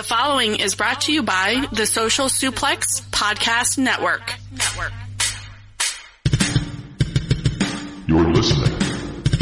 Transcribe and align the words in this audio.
The 0.00 0.06
following 0.06 0.58
is 0.58 0.76
brought 0.76 1.02
to 1.02 1.12
you 1.12 1.22
by 1.22 1.66
the 1.72 1.84
Social 1.84 2.28
Suplex 2.28 3.02
Podcast 3.10 3.76
Network. 3.76 4.32
Network. 4.50 4.92
You're 8.06 8.32
listening 8.32 8.78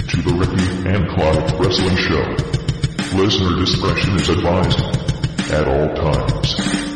to 0.08 0.16
the 0.20 0.34
Ricky 0.34 0.88
and 0.88 1.08
Clive 1.10 1.60
Wrestling 1.60 1.96
Show. 1.96 3.16
Listener 3.16 3.56
discretion 3.60 4.16
is 4.16 4.28
advised 4.30 4.80
at 5.52 5.68
all 5.68 5.94
times. 5.94 6.87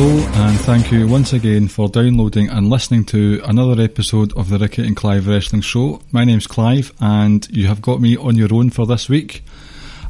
Hello, 0.00 0.16
and 0.16 0.60
thank 0.60 0.92
you 0.92 1.08
once 1.08 1.32
again 1.32 1.66
for 1.66 1.88
downloading 1.88 2.48
and 2.50 2.70
listening 2.70 3.04
to 3.06 3.42
another 3.44 3.82
episode 3.82 4.32
of 4.36 4.48
the 4.48 4.56
Ricky 4.56 4.86
and 4.86 4.94
Clive 4.94 5.26
Wrestling 5.26 5.62
Show. 5.62 6.00
My 6.12 6.24
name's 6.24 6.46
Clive, 6.46 6.92
and 7.00 7.44
you 7.50 7.66
have 7.66 7.82
got 7.82 8.00
me 8.00 8.16
on 8.16 8.36
your 8.36 8.54
own 8.54 8.70
for 8.70 8.86
this 8.86 9.08
week. 9.08 9.42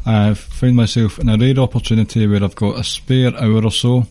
I've 0.05 0.39
found 0.39 0.77
myself 0.77 1.19
in 1.19 1.31
a 1.31 1.39
rare 1.39 1.59
opportunity 1.59 2.27
where 2.27 2.45
I've 2.45 2.55
got 2.55 2.79
a 2.79 2.85
spare 2.85 3.35
hour 3.35 3.65
or 3.65 3.71
so 3.71 4.07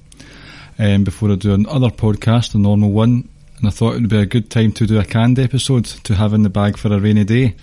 um, 0.80 1.04
before 1.04 1.32
I 1.32 1.35
do 1.35 1.54
another 1.54 1.90
podcast, 1.90 2.55
a 2.55 2.57
normal 2.57 2.90
one, 2.90 3.30
and 3.59 3.68
I 3.68 3.70
thought 3.70 3.98
it 3.98 4.02
would 4.02 4.09
be 4.09 4.18
a 4.18 4.26
good 4.26 4.49
time 4.49 4.71
to 4.71 4.88
do 4.88 4.99
a 4.99 5.05
canned 5.05 5.38
episode 5.38 5.85
to 5.85 6.16
have 6.16 6.34
in 6.34 6.41
the 6.41 6.49
bag 6.49 6.80
for 6.80 6.91
a 6.91 6.99
rainy 6.99 7.23
day. 7.23 7.54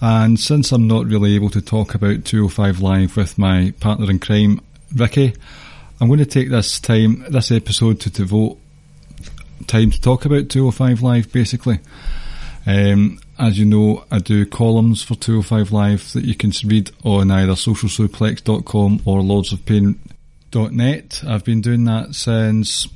And 0.00 0.40
since 0.40 0.72
I'm 0.72 0.88
not 0.88 1.06
really 1.06 1.36
able 1.36 1.50
to 1.50 1.62
talk 1.62 1.94
about 1.94 2.24
205 2.24 2.80
Live 2.80 3.16
with 3.16 3.38
my 3.38 3.72
partner 3.78 4.10
in 4.10 4.18
crime, 4.18 4.60
Ricky, 4.92 5.34
I'm 6.00 6.08
going 6.08 6.18
to 6.18 6.26
take 6.26 6.50
this 6.50 6.78
time, 6.78 7.24
this 7.30 7.50
episode, 7.50 8.00
to 8.00 8.10
devote 8.10 8.58
time 9.66 9.90
to 9.90 10.00
talk 10.00 10.24
about 10.24 10.50
205 10.50 11.02
Live, 11.02 11.32
basically. 11.32 11.80
Um, 12.66 13.20
as 13.38 13.58
you 13.58 13.64
know, 13.64 14.04
I 14.10 14.18
do 14.18 14.44
columns 14.44 15.02
for 15.02 15.14
205 15.14 15.72
Live 15.72 16.12
that 16.12 16.24
you 16.24 16.34
can 16.34 16.52
read 16.64 16.90
on 17.04 17.30
either 17.30 17.52
socialsuplex.com 17.52 19.02
or 19.04 19.20
lordsofpain.net. 19.20 21.22
I've 21.26 21.44
been 21.44 21.60
doing 21.60 21.84
that 21.84 22.14
since 22.14 22.88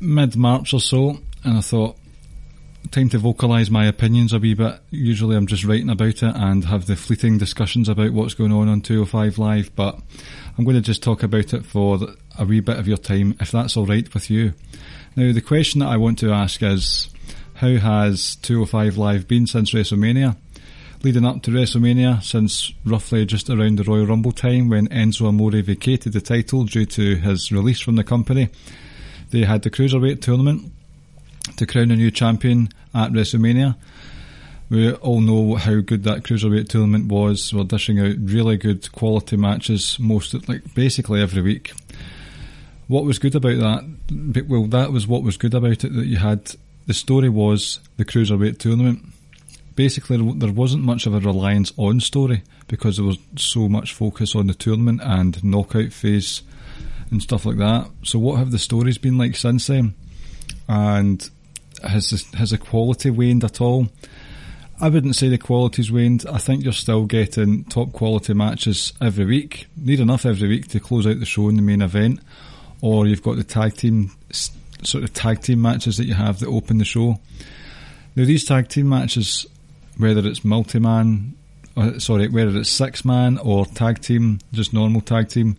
mid-March 0.00 0.72
or 0.72 0.80
so, 0.80 1.18
and 1.44 1.58
I 1.58 1.60
thought, 1.60 1.96
time 2.90 3.08
to 3.10 3.18
vocalise 3.18 3.68
my 3.68 3.86
opinions 3.86 4.32
a 4.32 4.38
wee 4.38 4.54
bit. 4.54 4.78
Usually 4.90 5.36
I'm 5.36 5.46
just 5.46 5.64
writing 5.64 5.90
about 5.90 6.22
it 6.22 6.22
and 6.22 6.64
have 6.66 6.86
the 6.86 6.96
fleeting 6.96 7.36
discussions 7.36 7.88
about 7.88 8.12
what's 8.12 8.34
going 8.34 8.52
on 8.52 8.68
on 8.68 8.80
205 8.80 9.38
Live, 9.38 9.74
but 9.74 9.98
I'm 10.56 10.64
going 10.64 10.76
to 10.76 10.82
just 10.82 11.02
talk 11.02 11.22
about 11.22 11.52
it 11.52 11.66
for 11.66 11.98
a 12.38 12.44
wee 12.44 12.60
bit 12.60 12.78
of 12.78 12.88
your 12.88 12.96
time, 12.96 13.36
if 13.40 13.50
that's 13.50 13.76
alright 13.76 14.12
with 14.12 14.30
you. 14.30 14.54
Now, 15.14 15.32
the 15.32 15.40
question 15.40 15.80
that 15.80 15.88
I 15.88 15.96
want 15.96 16.18
to 16.20 16.32
ask 16.32 16.62
is, 16.62 17.08
how 17.54 17.76
has 17.76 18.36
205 18.36 18.98
Live 18.98 19.26
been 19.26 19.46
since 19.46 19.72
WrestleMania? 19.72 20.36
Leading 21.02 21.24
up 21.24 21.42
to 21.42 21.50
WrestleMania, 21.50 22.22
since 22.22 22.72
roughly 22.84 23.24
just 23.24 23.48
around 23.48 23.78
the 23.78 23.84
Royal 23.84 24.06
Rumble 24.06 24.32
time 24.32 24.68
when 24.68 24.88
Enzo 24.88 25.28
Amore 25.28 25.62
vacated 25.62 26.12
the 26.12 26.20
title 26.20 26.64
due 26.64 26.86
to 26.86 27.16
his 27.16 27.52
release 27.52 27.80
from 27.80 27.96
the 27.96 28.04
company, 28.04 28.48
they 29.30 29.42
had 29.42 29.62
the 29.62 29.70
Cruiserweight 29.70 30.20
tournament 30.20 30.72
to 31.56 31.66
crown 31.66 31.90
a 31.90 31.96
new 31.96 32.10
champion 32.10 32.68
at 32.94 33.12
WrestleMania. 33.12 33.76
We 34.68 34.92
all 34.94 35.20
know 35.20 35.54
how 35.54 35.80
good 35.80 36.02
that 36.04 36.24
cruiserweight 36.24 36.68
tournament 36.68 37.06
was. 37.06 37.54
We're 37.54 37.62
dishing 37.62 38.00
out 38.00 38.16
really 38.18 38.56
good 38.56 38.90
quality 38.90 39.36
matches, 39.36 39.96
most 40.00 40.34
like 40.48 40.74
basically 40.74 41.22
every 41.22 41.40
week. 41.40 41.72
What 42.88 43.04
was 43.04 43.18
good 43.18 43.34
about 43.34 43.58
that? 43.58 44.44
Well, 44.48 44.66
that 44.66 44.92
was 44.92 45.06
what 45.06 45.22
was 45.22 45.36
good 45.36 45.54
about 45.54 45.84
it. 45.84 45.94
That 45.94 46.06
you 46.06 46.18
had 46.18 46.54
the 46.86 46.94
story 46.94 47.28
was 47.28 47.80
the 47.96 48.04
cruiserweight 48.04 48.58
tournament. 48.58 49.04
Basically, 49.74 50.16
there 50.34 50.52
wasn't 50.52 50.84
much 50.84 51.06
of 51.06 51.14
a 51.14 51.20
reliance 51.20 51.72
on 51.76 52.00
story 52.00 52.42
because 52.68 52.96
there 52.96 53.04
was 53.04 53.18
so 53.36 53.68
much 53.68 53.92
focus 53.92 54.34
on 54.34 54.46
the 54.46 54.54
tournament 54.54 55.00
and 55.02 55.42
knockout 55.44 55.92
phase 55.92 56.42
and 57.10 57.20
stuff 57.20 57.44
like 57.44 57.58
that. 57.58 57.90
So, 58.04 58.18
what 58.18 58.38
have 58.38 58.52
the 58.52 58.58
stories 58.58 58.98
been 58.98 59.18
like 59.18 59.36
since 59.36 59.66
then? 59.66 59.94
And 60.68 61.28
has 61.82 62.24
has 62.34 62.50
the 62.50 62.58
quality 62.58 63.10
waned 63.10 63.44
at 63.44 63.60
all? 63.60 63.88
I 64.80 64.90
wouldn't 64.90 65.16
say 65.16 65.28
the 65.28 65.38
quality's 65.38 65.90
waned. 65.90 66.24
I 66.30 66.38
think 66.38 66.62
you're 66.62 66.72
still 66.72 67.06
getting 67.06 67.64
top 67.64 67.92
quality 67.92 68.34
matches 68.34 68.92
every 69.00 69.24
week. 69.24 69.66
Need 69.76 70.00
enough 70.00 70.24
every 70.24 70.48
week 70.48 70.68
to 70.68 70.80
close 70.80 71.06
out 71.06 71.18
the 71.18 71.26
show 71.26 71.48
in 71.48 71.56
the 71.56 71.62
main 71.62 71.82
event 71.82 72.20
or 72.80 73.06
you've 73.06 73.22
got 73.22 73.36
the 73.36 73.44
tag 73.44 73.74
team 73.74 74.10
sort 74.82 75.04
of 75.04 75.12
tag 75.12 75.42
team 75.42 75.62
matches 75.62 75.96
that 75.96 76.06
you 76.06 76.14
have 76.14 76.40
that 76.40 76.48
open 76.48 76.78
the 76.78 76.84
show. 76.84 77.18
Now 78.14 78.24
these 78.24 78.44
tag 78.44 78.68
team 78.68 78.88
matches, 78.88 79.46
whether 79.96 80.26
it's 80.26 80.44
multi 80.44 80.78
man, 80.78 81.34
uh, 81.76 81.98
sorry, 81.98 82.28
whether 82.28 82.56
it's 82.58 82.70
six 82.70 83.04
man 83.04 83.38
or 83.38 83.66
tag 83.66 84.00
team, 84.00 84.38
just 84.52 84.72
normal 84.72 85.00
tag 85.00 85.28
team, 85.28 85.56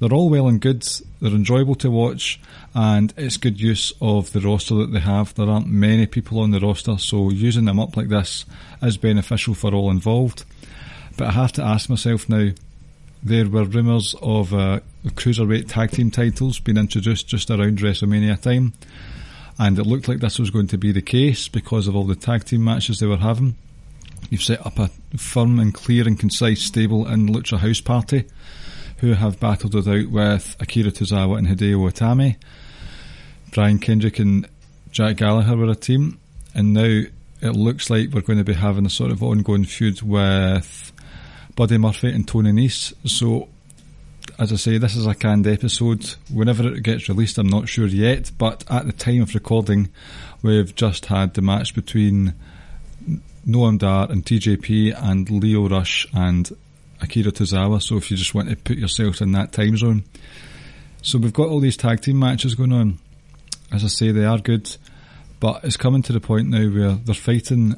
they're 0.00 0.12
all 0.12 0.30
well 0.30 0.48
and 0.48 0.60
good. 0.60 0.82
They're 1.20 1.30
enjoyable 1.30 1.74
to 1.76 1.90
watch, 1.90 2.40
and 2.74 3.12
it's 3.18 3.36
good 3.36 3.60
use 3.60 3.92
of 4.00 4.32
the 4.32 4.40
roster 4.40 4.74
that 4.76 4.92
they 4.92 5.00
have. 5.00 5.34
There 5.34 5.48
aren't 5.48 5.66
many 5.66 6.06
people 6.06 6.40
on 6.40 6.52
the 6.52 6.60
roster, 6.60 6.96
so 6.96 7.30
using 7.30 7.66
them 7.66 7.78
up 7.78 7.96
like 7.96 8.08
this 8.08 8.46
is 8.82 8.96
beneficial 8.96 9.54
for 9.54 9.74
all 9.74 9.90
involved. 9.90 10.44
But 11.18 11.28
I 11.28 11.32
have 11.32 11.52
to 11.52 11.62
ask 11.62 11.90
myself 11.90 12.30
now 12.30 12.48
there 13.22 13.48
were 13.48 13.64
rumours 13.64 14.14
of 14.22 14.54
uh, 14.54 14.80
cruiserweight 15.06 15.68
tag 15.68 15.90
team 15.90 16.10
titles 16.10 16.58
being 16.58 16.78
introduced 16.78 17.28
just 17.28 17.50
around 17.50 17.78
WrestleMania 17.78 18.40
time, 18.40 18.72
and 19.58 19.78
it 19.78 19.86
looked 19.86 20.08
like 20.08 20.20
this 20.20 20.38
was 20.38 20.50
going 20.50 20.68
to 20.68 20.78
be 20.78 20.92
the 20.92 21.02
case 21.02 21.48
because 21.48 21.86
of 21.86 21.94
all 21.94 22.04
the 22.04 22.14
tag 22.14 22.44
team 22.44 22.64
matches 22.64 22.98
they 22.98 23.06
were 23.06 23.18
having. 23.18 23.56
You've 24.30 24.42
set 24.42 24.64
up 24.64 24.78
a 24.78 24.88
firm 25.16 25.58
and 25.58 25.74
clear 25.74 26.06
and 26.06 26.18
concise 26.18 26.62
stable 26.62 27.06
in 27.08 27.28
Lucha 27.28 27.58
House 27.58 27.80
Party, 27.80 28.24
who 28.98 29.12
have 29.12 29.40
battled 29.40 29.74
it 29.74 29.88
out 29.88 30.10
with 30.10 30.56
Akira 30.60 30.90
Tozawa 30.90 31.38
and 31.38 31.46
Hideo 31.46 31.90
Itami. 31.90 32.36
Brian 33.52 33.78
Kendrick 33.78 34.18
and 34.18 34.48
Jack 34.92 35.16
Gallagher 35.16 35.56
were 35.56 35.70
a 35.70 35.74
team, 35.74 36.20
and 36.54 36.72
now 36.72 37.02
it 37.42 37.56
looks 37.56 37.90
like 37.90 38.10
we're 38.10 38.20
going 38.20 38.38
to 38.38 38.44
be 38.44 38.54
having 38.54 38.86
a 38.86 38.90
sort 38.90 39.10
of 39.10 39.22
ongoing 39.22 39.64
feud 39.64 40.02
with 40.02 40.92
Buddy 41.60 41.76
Murphy 41.76 42.08
and 42.08 42.26
Tony 42.26 42.52
Nese. 42.52 42.94
So, 43.06 43.46
as 44.38 44.50
I 44.50 44.56
say, 44.56 44.78
this 44.78 44.96
is 44.96 45.06
a 45.06 45.14
canned 45.14 45.46
episode. 45.46 46.14
Whenever 46.32 46.66
it 46.72 46.82
gets 46.82 47.06
released, 47.10 47.36
I'm 47.36 47.48
not 47.48 47.68
sure 47.68 47.86
yet, 47.86 48.30
but 48.38 48.64
at 48.70 48.86
the 48.86 48.92
time 48.92 49.20
of 49.20 49.34
recording, 49.34 49.90
we've 50.40 50.74
just 50.74 51.04
had 51.04 51.34
the 51.34 51.42
match 51.42 51.74
between 51.74 52.32
Noam 53.46 53.78
Dar 53.78 54.10
and 54.10 54.24
TJP 54.24 54.98
and 54.98 55.28
Leo 55.28 55.68
Rush 55.68 56.06
and 56.14 56.50
Akira 57.02 57.30
Tozawa. 57.30 57.82
So, 57.82 57.98
if 57.98 58.10
you 58.10 58.16
just 58.16 58.34
want 58.34 58.48
to 58.48 58.56
put 58.56 58.78
yourself 58.78 59.20
in 59.20 59.32
that 59.32 59.52
time 59.52 59.76
zone. 59.76 60.04
So, 61.02 61.18
we've 61.18 61.34
got 61.34 61.50
all 61.50 61.60
these 61.60 61.76
tag 61.76 62.00
team 62.00 62.18
matches 62.18 62.54
going 62.54 62.72
on. 62.72 62.98
As 63.70 63.84
I 63.84 63.88
say, 63.88 64.12
they 64.12 64.24
are 64.24 64.38
good, 64.38 64.74
but 65.40 65.62
it's 65.64 65.76
coming 65.76 66.00
to 66.04 66.14
the 66.14 66.20
point 66.20 66.48
now 66.48 66.66
where 66.70 66.92
they're 66.92 67.14
fighting 67.14 67.74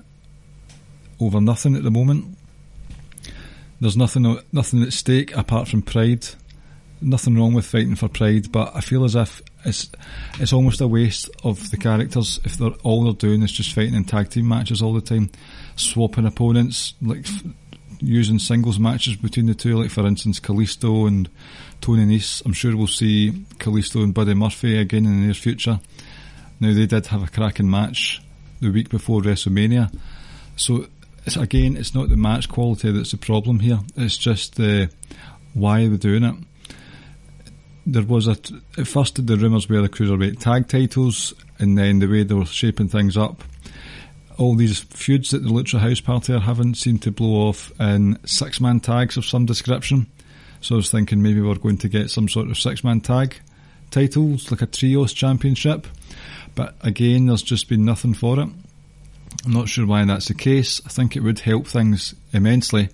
over 1.19 1.41
nothing 1.41 1.75
at 1.75 1.83
the 1.83 1.91
moment. 1.91 2.39
There's 3.83 3.97
nothing 3.97 4.39
nothing 4.53 4.85
at 4.85 4.93
stake 4.93 5.37
apart 5.37 5.67
from 5.67 5.83
pride. 5.83 6.25
Nothing 7.01 7.37
wrong 7.37 7.53
with 7.53 7.67
fighting 7.67 7.97
for 7.97 8.07
pride, 8.07 8.53
but 8.53 8.71
I 8.77 8.81
feel 8.81 9.03
as 9.03 9.17
if 9.17 9.43
it's 9.65 9.91
it's 10.39 10.53
almost 10.53 10.81
a 10.81 10.87
waste 10.87 11.29
of 11.43 11.69
the 11.73 11.77
characters 11.77 12.39
if 12.45 12.57
they're 12.57 12.71
all 12.85 13.03
they're 13.03 13.13
doing 13.13 13.43
is 13.43 13.51
just 13.51 13.73
fighting 13.73 13.95
in 13.95 14.05
tag 14.05 14.31
team 14.31 14.47
matches 14.47 14.83
all 14.83 14.95
the 14.95 15.01
time, 15.01 15.31
swapping 15.75 16.27
opponents, 16.27 16.95
like 17.03 17.27
f- 17.27 17.43
using 17.99 18.39
singles 18.39 18.79
matches 18.79 19.17
between 19.17 19.47
the 19.47 19.55
two. 19.55 19.77
Like 19.77 19.91
for 19.91 20.07
instance, 20.07 20.39
Kalisto 20.39 21.09
and 21.09 21.29
Tony 21.81 22.05
Nese. 22.05 22.41
I'm 22.47 22.53
sure 22.53 22.77
we'll 22.77 22.87
see 22.87 23.33
Kalisto 23.59 24.05
and 24.05 24.15
Buddy 24.15 24.35
Murphy 24.35 24.79
again 24.79 25.07
in 25.07 25.23
the 25.23 25.27
near 25.27 25.35
future. 25.35 25.81
Now 26.61 26.73
they 26.73 26.87
did 26.87 27.09
have 27.09 27.25
a 27.25 27.27
cracking 27.27 27.69
match 27.69 28.23
the 28.61 28.71
week 28.71 28.91
before 28.91 29.23
WrestleMania, 29.23 29.93
so 30.55 30.87
it's, 31.25 31.37
again, 31.37 31.77
it's 31.77 31.95
not 31.95 32.09
the 32.09 32.17
match 32.17 32.49
quality 32.49 32.91
that's 32.91 33.13
the 33.13 33.17
problem 33.17 33.61
here. 33.61 33.81
It's 33.97 34.17
just 34.17 34.57
the 34.57 34.91
why 35.55 35.87
they're 35.87 35.97
doing 35.97 36.25
it. 36.25 36.35
There 37.85 38.03
was 38.03 38.29
a 38.29 38.37
at 38.79 38.87
first 38.87 39.25
the 39.27 39.37
rumours 39.37 39.69
were 39.69 39.83
the 39.83 39.89
cruiserweight 39.89 40.39
tag 40.39 40.69
titles, 40.69 41.35
and 41.59 41.77
then 41.77 41.99
the 41.99 42.07
way 42.07 42.23
they 42.23 42.35
were 42.35 42.47
shaping 42.47 42.89
things 42.89 43.17
up. 43.17 43.43
All 44.39 44.55
these 44.55 44.81
feuds 44.81 45.31
that 45.31 45.43
the 45.43 45.51
Lucha 45.51 45.79
House 45.79 46.01
Party 46.01 46.33
are 46.33 46.41
having 46.41 46.75
seem 46.75 46.99
to 47.01 47.11
blow 47.11 47.49
off 47.49 47.73
in 47.81 48.19
six 48.25 48.61
man 48.61 48.81
tags 48.81 49.17
of 49.17 49.25
some 49.25 49.47
description. 49.47 50.07
So 50.61 50.77
I 50.77 50.77
was 50.77 50.91
thinking 50.91 51.23
maybe 51.23 51.41
we're 51.41 51.57
going 51.57 51.79
to 51.79 51.89
get 51.89 52.11
some 52.11 52.29
sort 52.29 52.49
of 52.49 52.59
six 52.59 52.85
man 52.85 53.01
tag 53.01 53.37
titles, 53.91 54.51
like 54.51 54.63
a 54.63 54.67
trios 54.67 55.13
championship. 55.13 55.87
But 56.55 56.77
again, 56.83 57.27
there's 57.27 57.43
just 57.43 57.69
been 57.69 57.85
nothing 57.85 58.15
for 58.15 58.41
it. 58.41 58.49
I'm 59.45 59.53
not 59.53 59.69
sure 59.69 59.87
why 59.87 60.05
that's 60.05 60.29
the 60.29 60.35
case. 60.35 60.81
I 60.87 60.89
think 60.89 61.17
it 61.17 61.23
would 61.23 61.41
help 61.41 61.67
things 61.67 62.15
immensely. 62.33 62.89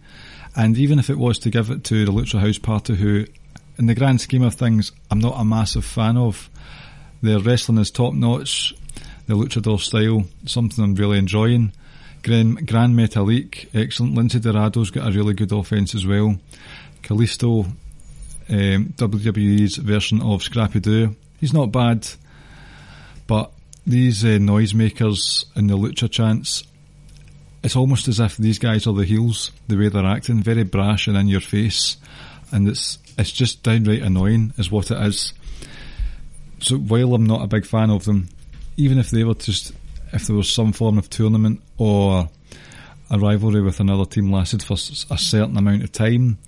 And 0.56 0.76
even 0.78 0.98
if 0.98 1.10
it 1.10 1.18
was 1.18 1.38
to 1.40 1.50
give 1.50 1.70
it 1.70 1.84
to 1.84 2.04
the 2.04 2.12
Lucha 2.12 2.40
House 2.40 2.58
Party, 2.58 2.96
who, 2.96 3.26
in 3.78 3.86
the 3.86 3.94
grand 3.94 4.20
scheme 4.20 4.42
of 4.42 4.54
things, 4.54 4.92
I'm 5.10 5.18
not 5.18 5.38
a 5.38 5.44
massive 5.44 5.84
fan 5.84 6.16
of. 6.16 6.50
Their 7.22 7.38
wrestling 7.38 7.78
is 7.78 7.90
top 7.90 8.14
notch. 8.14 8.74
The 9.26 9.34
luchador 9.34 9.78
style, 9.78 10.24
something 10.46 10.82
I'm 10.82 10.94
really 10.94 11.18
enjoying. 11.18 11.72
Grand, 12.22 12.66
Gran 12.66 12.94
Metalik, 12.94 13.68
excellent. 13.74 14.16
Lince 14.16 14.40
Dorado's 14.40 14.90
got 14.90 15.06
a 15.06 15.12
really 15.12 15.34
good 15.34 15.52
offense 15.52 15.94
as 15.94 16.06
well. 16.06 16.36
Kalisto, 17.02 17.66
um, 17.66 18.94
WWE's 18.96 19.76
version 19.76 20.22
of 20.22 20.42
Scrappy 20.42 20.80
Doo, 20.80 21.14
he's 21.38 21.52
not 21.52 21.70
bad, 21.70 22.08
but 23.26 23.52
these 23.88 24.24
uh, 24.24 24.38
noisemakers 24.38 25.46
and 25.56 25.68
the 25.68 25.76
lucha 25.76 26.10
chants, 26.10 26.62
it's 27.62 27.74
almost 27.74 28.06
as 28.06 28.20
if 28.20 28.36
these 28.36 28.58
guys 28.58 28.86
are 28.86 28.92
the 28.94 29.04
heels, 29.04 29.50
the 29.66 29.76
way 29.76 29.88
they're 29.88 30.04
acting, 30.04 30.42
very 30.42 30.62
brash 30.62 31.08
and 31.08 31.16
in 31.16 31.26
your 31.26 31.40
face, 31.40 31.96
and 32.52 32.68
it's 32.68 32.98
it's 33.16 33.32
just 33.32 33.62
downright 33.62 34.02
annoying, 34.02 34.52
is 34.58 34.70
what 34.70 34.90
it 34.90 35.02
is. 35.02 35.32
So 36.60 36.76
while 36.76 37.14
I'm 37.14 37.26
not 37.26 37.42
a 37.42 37.48
big 37.48 37.66
fan 37.66 37.90
of 37.90 38.04
them, 38.04 38.28
even 38.76 38.98
if 38.98 39.10
they 39.10 39.24
were 39.24 39.34
just 39.34 39.72
if 40.12 40.26
there 40.26 40.36
was 40.36 40.50
some 40.50 40.72
form 40.72 40.98
of 40.98 41.10
tournament 41.10 41.62
or 41.78 42.28
a 43.10 43.18
rivalry 43.18 43.62
with 43.62 43.80
another 43.80 44.04
team 44.04 44.30
lasted 44.30 44.62
for 44.62 44.74
a 44.74 45.18
certain 45.18 45.56
amount 45.56 45.82
of 45.82 45.92
time, 45.92 46.38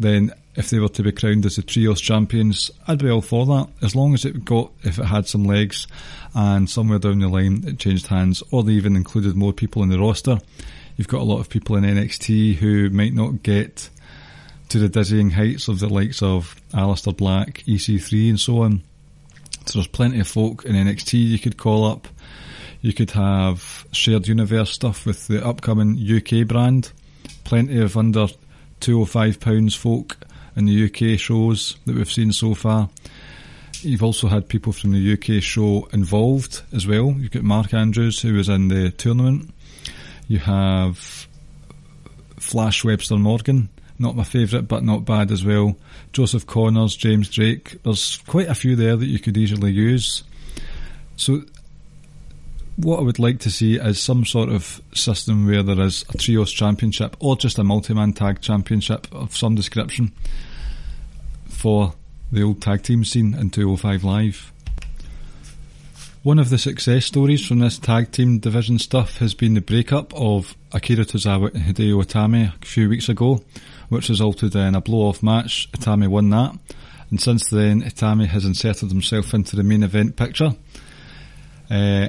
then 0.00 0.32
if 0.56 0.70
they 0.70 0.78
were 0.78 0.88
to 0.88 1.02
be 1.02 1.12
crowned 1.12 1.46
as 1.46 1.56
the 1.56 1.62
trios 1.62 2.00
champions, 2.00 2.70
I'd 2.88 2.98
be 2.98 3.10
all 3.10 3.20
for 3.20 3.46
that. 3.46 3.68
As 3.82 3.94
long 3.94 4.14
as 4.14 4.24
it 4.24 4.44
got, 4.44 4.72
if 4.82 4.98
it 4.98 5.04
had 5.04 5.26
some 5.26 5.44
legs, 5.44 5.86
and 6.34 6.68
somewhere 6.68 6.98
down 6.98 7.20
the 7.20 7.28
line 7.28 7.64
it 7.66 7.78
changed 7.78 8.06
hands, 8.06 8.42
or 8.50 8.62
they 8.62 8.72
even 8.72 8.96
included 8.96 9.36
more 9.36 9.52
people 9.52 9.82
in 9.82 9.90
the 9.90 9.98
roster. 9.98 10.38
You've 10.96 11.08
got 11.08 11.20
a 11.20 11.24
lot 11.24 11.40
of 11.40 11.48
people 11.48 11.76
in 11.76 11.84
NXT 11.84 12.56
who 12.56 12.90
might 12.90 13.14
not 13.14 13.42
get 13.42 13.90
to 14.70 14.78
the 14.78 14.88
dizzying 14.88 15.30
heights 15.30 15.68
of 15.68 15.80
the 15.80 15.88
likes 15.88 16.22
of 16.22 16.56
Aleister 16.72 17.16
Black, 17.16 17.62
EC3, 17.66 18.30
and 18.30 18.40
so 18.40 18.62
on. 18.62 18.82
So 19.66 19.78
there's 19.78 19.86
plenty 19.86 20.20
of 20.20 20.28
folk 20.28 20.64
in 20.64 20.74
NXT 20.74 21.28
you 21.28 21.38
could 21.38 21.56
call 21.56 21.84
up. 21.84 22.08
You 22.80 22.92
could 22.92 23.10
have 23.10 23.86
shared 23.92 24.26
universe 24.26 24.70
stuff 24.70 25.04
with 25.04 25.26
the 25.26 25.46
upcoming 25.46 25.98
UK 25.98 26.46
brand. 26.46 26.92
Plenty 27.44 27.80
of 27.80 27.96
under 27.96 28.28
£205 28.80 29.76
folk 29.76 30.16
in 30.56 30.66
the 30.66 30.84
UK 30.84 31.18
shows 31.18 31.76
that 31.86 31.94
we've 31.94 32.10
seen 32.10 32.32
so 32.32 32.54
far. 32.54 32.88
You've 33.82 34.02
also 34.02 34.28
had 34.28 34.48
people 34.48 34.72
from 34.72 34.92
the 34.92 35.12
UK 35.12 35.42
show 35.42 35.88
involved 35.92 36.62
as 36.72 36.86
well. 36.86 37.14
You've 37.18 37.30
got 37.30 37.42
Mark 37.42 37.72
Andrews, 37.72 38.20
who 38.20 38.34
was 38.34 38.48
in 38.48 38.68
the 38.68 38.90
tournament. 38.90 39.54
You 40.28 40.38
have 40.38 41.26
Flash 42.38 42.84
Webster 42.84 43.16
Morgan, 43.16 43.70
not 43.98 44.16
my 44.16 44.24
favourite, 44.24 44.68
but 44.68 44.84
not 44.84 45.04
bad 45.04 45.30
as 45.30 45.44
well. 45.44 45.76
Joseph 46.12 46.46
Connors, 46.46 46.96
James 46.96 47.28
Drake. 47.30 47.82
There's 47.82 48.18
quite 48.26 48.48
a 48.48 48.54
few 48.54 48.76
there 48.76 48.96
that 48.96 49.06
you 49.06 49.18
could 49.18 49.36
easily 49.36 49.72
use. 49.72 50.24
So 51.16 51.42
what 52.82 53.00
I 53.00 53.02
would 53.02 53.18
like 53.18 53.40
to 53.40 53.50
see 53.50 53.76
is 53.76 54.00
some 54.00 54.24
sort 54.24 54.48
of 54.48 54.80
system 54.94 55.46
where 55.46 55.62
there 55.62 55.80
is 55.80 56.04
a 56.14 56.18
trios 56.18 56.50
championship 56.50 57.16
or 57.20 57.36
just 57.36 57.58
a 57.58 57.64
multi-man 57.64 58.12
tag 58.12 58.40
championship 58.40 59.06
of 59.12 59.36
some 59.36 59.54
description 59.54 60.12
for 61.48 61.94
the 62.32 62.42
old 62.42 62.62
tag 62.62 62.82
team 62.82 63.04
scene 63.04 63.34
in 63.34 63.50
205 63.50 64.04
Live. 64.04 64.52
One 66.22 66.38
of 66.38 66.50
the 66.50 66.58
success 66.58 67.06
stories 67.06 67.46
from 67.46 67.58
this 67.60 67.78
tag 67.78 68.12
team 68.12 68.38
division 68.38 68.78
stuff 68.78 69.18
has 69.18 69.34
been 69.34 69.54
the 69.54 69.60
breakup 69.60 70.12
of 70.14 70.54
Akira 70.72 71.04
Tozawa 71.04 71.54
and 71.54 71.64
Hideo 71.64 72.02
Itami 72.02 72.54
a 72.62 72.66
few 72.66 72.88
weeks 72.88 73.08
ago, 73.08 73.42
which 73.88 74.08
resulted 74.08 74.54
in 74.54 74.74
a 74.74 74.80
blow-off 74.80 75.22
match. 75.22 75.70
Itami 75.72 76.08
won 76.08 76.30
that, 76.30 76.56
and 77.10 77.20
since 77.20 77.48
then 77.48 77.82
Itami 77.82 78.26
has 78.26 78.44
inserted 78.44 78.90
himself 78.90 79.34
into 79.34 79.56
the 79.56 79.62
main 79.62 79.82
event 79.82 80.16
picture. 80.16 80.50
Uh, 81.70 82.08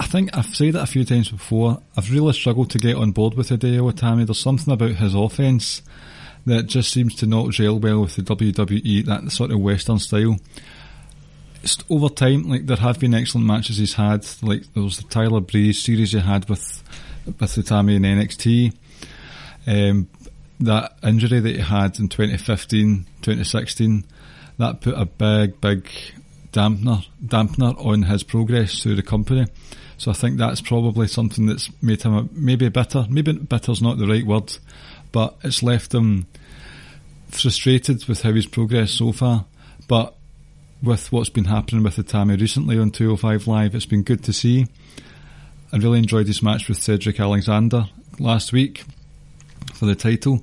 I 0.00 0.06
think 0.06 0.34
I've 0.34 0.46
said 0.46 0.68
it 0.68 0.74
a 0.76 0.86
few 0.86 1.04
times 1.04 1.28
before. 1.28 1.82
I've 1.94 2.10
really 2.10 2.32
struggled 2.32 2.70
to 2.70 2.78
get 2.78 2.96
on 2.96 3.12
board 3.12 3.34
with 3.34 3.50
Hideo 3.50 3.92
Itami. 3.92 4.26
There's 4.26 4.40
something 4.40 4.72
about 4.72 4.92
his 4.92 5.14
offense 5.14 5.82
that 6.46 6.66
just 6.66 6.90
seems 6.90 7.14
to 7.16 7.26
not 7.26 7.50
gel 7.50 7.78
well 7.78 8.00
with 8.00 8.16
the 8.16 8.22
WWE, 8.22 9.04
that 9.04 9.30
sort 9.30 9.50
of 9.50 9.60
Western 9.60 9.98
style. 9.98 10.38
Over 11.90 12.08
time, 12.08 12.48
like 12.48 12.64
there 12.64 12.78
have 12.78 12.98
been 12.98 13.12
excellent 13.12 13.46
matches 13.46 13.76
he's 13.76 13.92
had. 13.92 14.26
Like 14.40 14.72
there 14.72 14.82
was 14.82 14.96
the 14.96 15.02
Tyler 15.02 15.40
Breeze 15.40 15.82
series 15.82 16.12
he 16.12 16.18
had 16.18 16.48
with 16.48 16.82
with 17.26 17.38
Itami 17.38 17.96
in 17.96 18.02
NXT. 18.02 18.74
Um, 19.66 20.08
that 20.60 20.96
injury 21.02 21.40
that 21.40 21.56
he 21.56 21.60
had 21.60 21.98
in 22.00 22.08
2015, 22.08 23.04
2016, 23.20 24.06
that 24.56 24.80
put 24.80 24.94
a 24.94 25.04
big, 25.04 25.60
big 25.60 25.90
dampener 26.54 27.06
dampener 27.22 27.78
on 27.84 28.04
his 28.04 28.22
progress 28.22 28.82
through 28.82 28.96
the 28.96 29.02
company. 29.02 29.46
So 30.00 30.10
I 30.10 30.14
think 30.14 30.38
that's 30.38 30.62
probably 30.62 31.08
something 31.08 31.44
that's 31.44 31.68
made 31.82 32.00
him 32.00 32.14
a, 32.14 32.26
maybe 32.32 32.70
bitter. 32.70 33.04
Maybe 33.10 33.34
bitter's 33.34 33.82
not 33.82 33.98
the 33.98 34.06
right 34.06 34.24
word, 34.24 34.56
but 35.12 35.36
it's 35.44 35.62
left 35.62 35.92
him 35.92 36.26
frustrated 37.28 38.06
with 38.06 38.22
how 38.22 38.32
he's 38.32 38.46
progressed 38.46 38.96
so 38.96 39.12
far. 39.12 39.44
But 39.88 40.14
with 40.82 41.12
what's 41.12 41.28
been 41.28 41.44
happening 41.44 41.82
with 41.82 41.96
Itami 41.96 42.40
recently 42.40 42.78
on 42.78 42.92
205 42.92 43.46
Live, 43.46 43.74
it's 43.74 43.84
been 43.84 44.02
good 44.02 44.24
to 44.24 44.32
see. 44.32 44.68
I 45.70 45.76
really 45.76 45.98
enjoyed 45.98 46.28
his 46.28 46.42
match 46.42 46.66
with 46.66 46.82
Cedric 46.82 47.20
Alexander 47.20 47.84
last 48.18 48.54
week 48.54 48.84
for 49.74 49.84
the 49.84 49.94
title, 49.94 50.42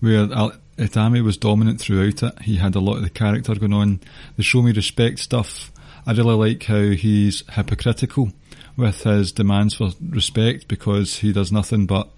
where 0.00 0.26
Itami 0.26 1.22
was 1.22 1.36
dominant 1.36 1.80
throughout 1.80 2.24
it. 2.24 2.42
He 2.42 2.56
had 2.56 2.74
a 2.74 2.80
lot 2.80 2.96
of 2.96 3.04
the 3.04 3.10
character 3.10 3.54
going 3.54 3.72
on. 3.72 4.00
The 4.36 4.42
show 4.42 4.62
me 4.62 4.72
respect 4.72 5.20
stuff. 5.20 5.70
I 6.06 6.12
really 6.12 6.34
like 6.34 6.62
how 6.64 6.90
he's 6.90 7.42
hypocritical 7.50 8.32
with 8.76 9.02
his 9.02 9.32
demands 9.32 9.74
for 9.74 9.90
respect 10.08 10.68
because 10.68 11.16
he 11.16 11.32
does 11.32 11.50
nothing 11.50 11.86
but 11.86 12.08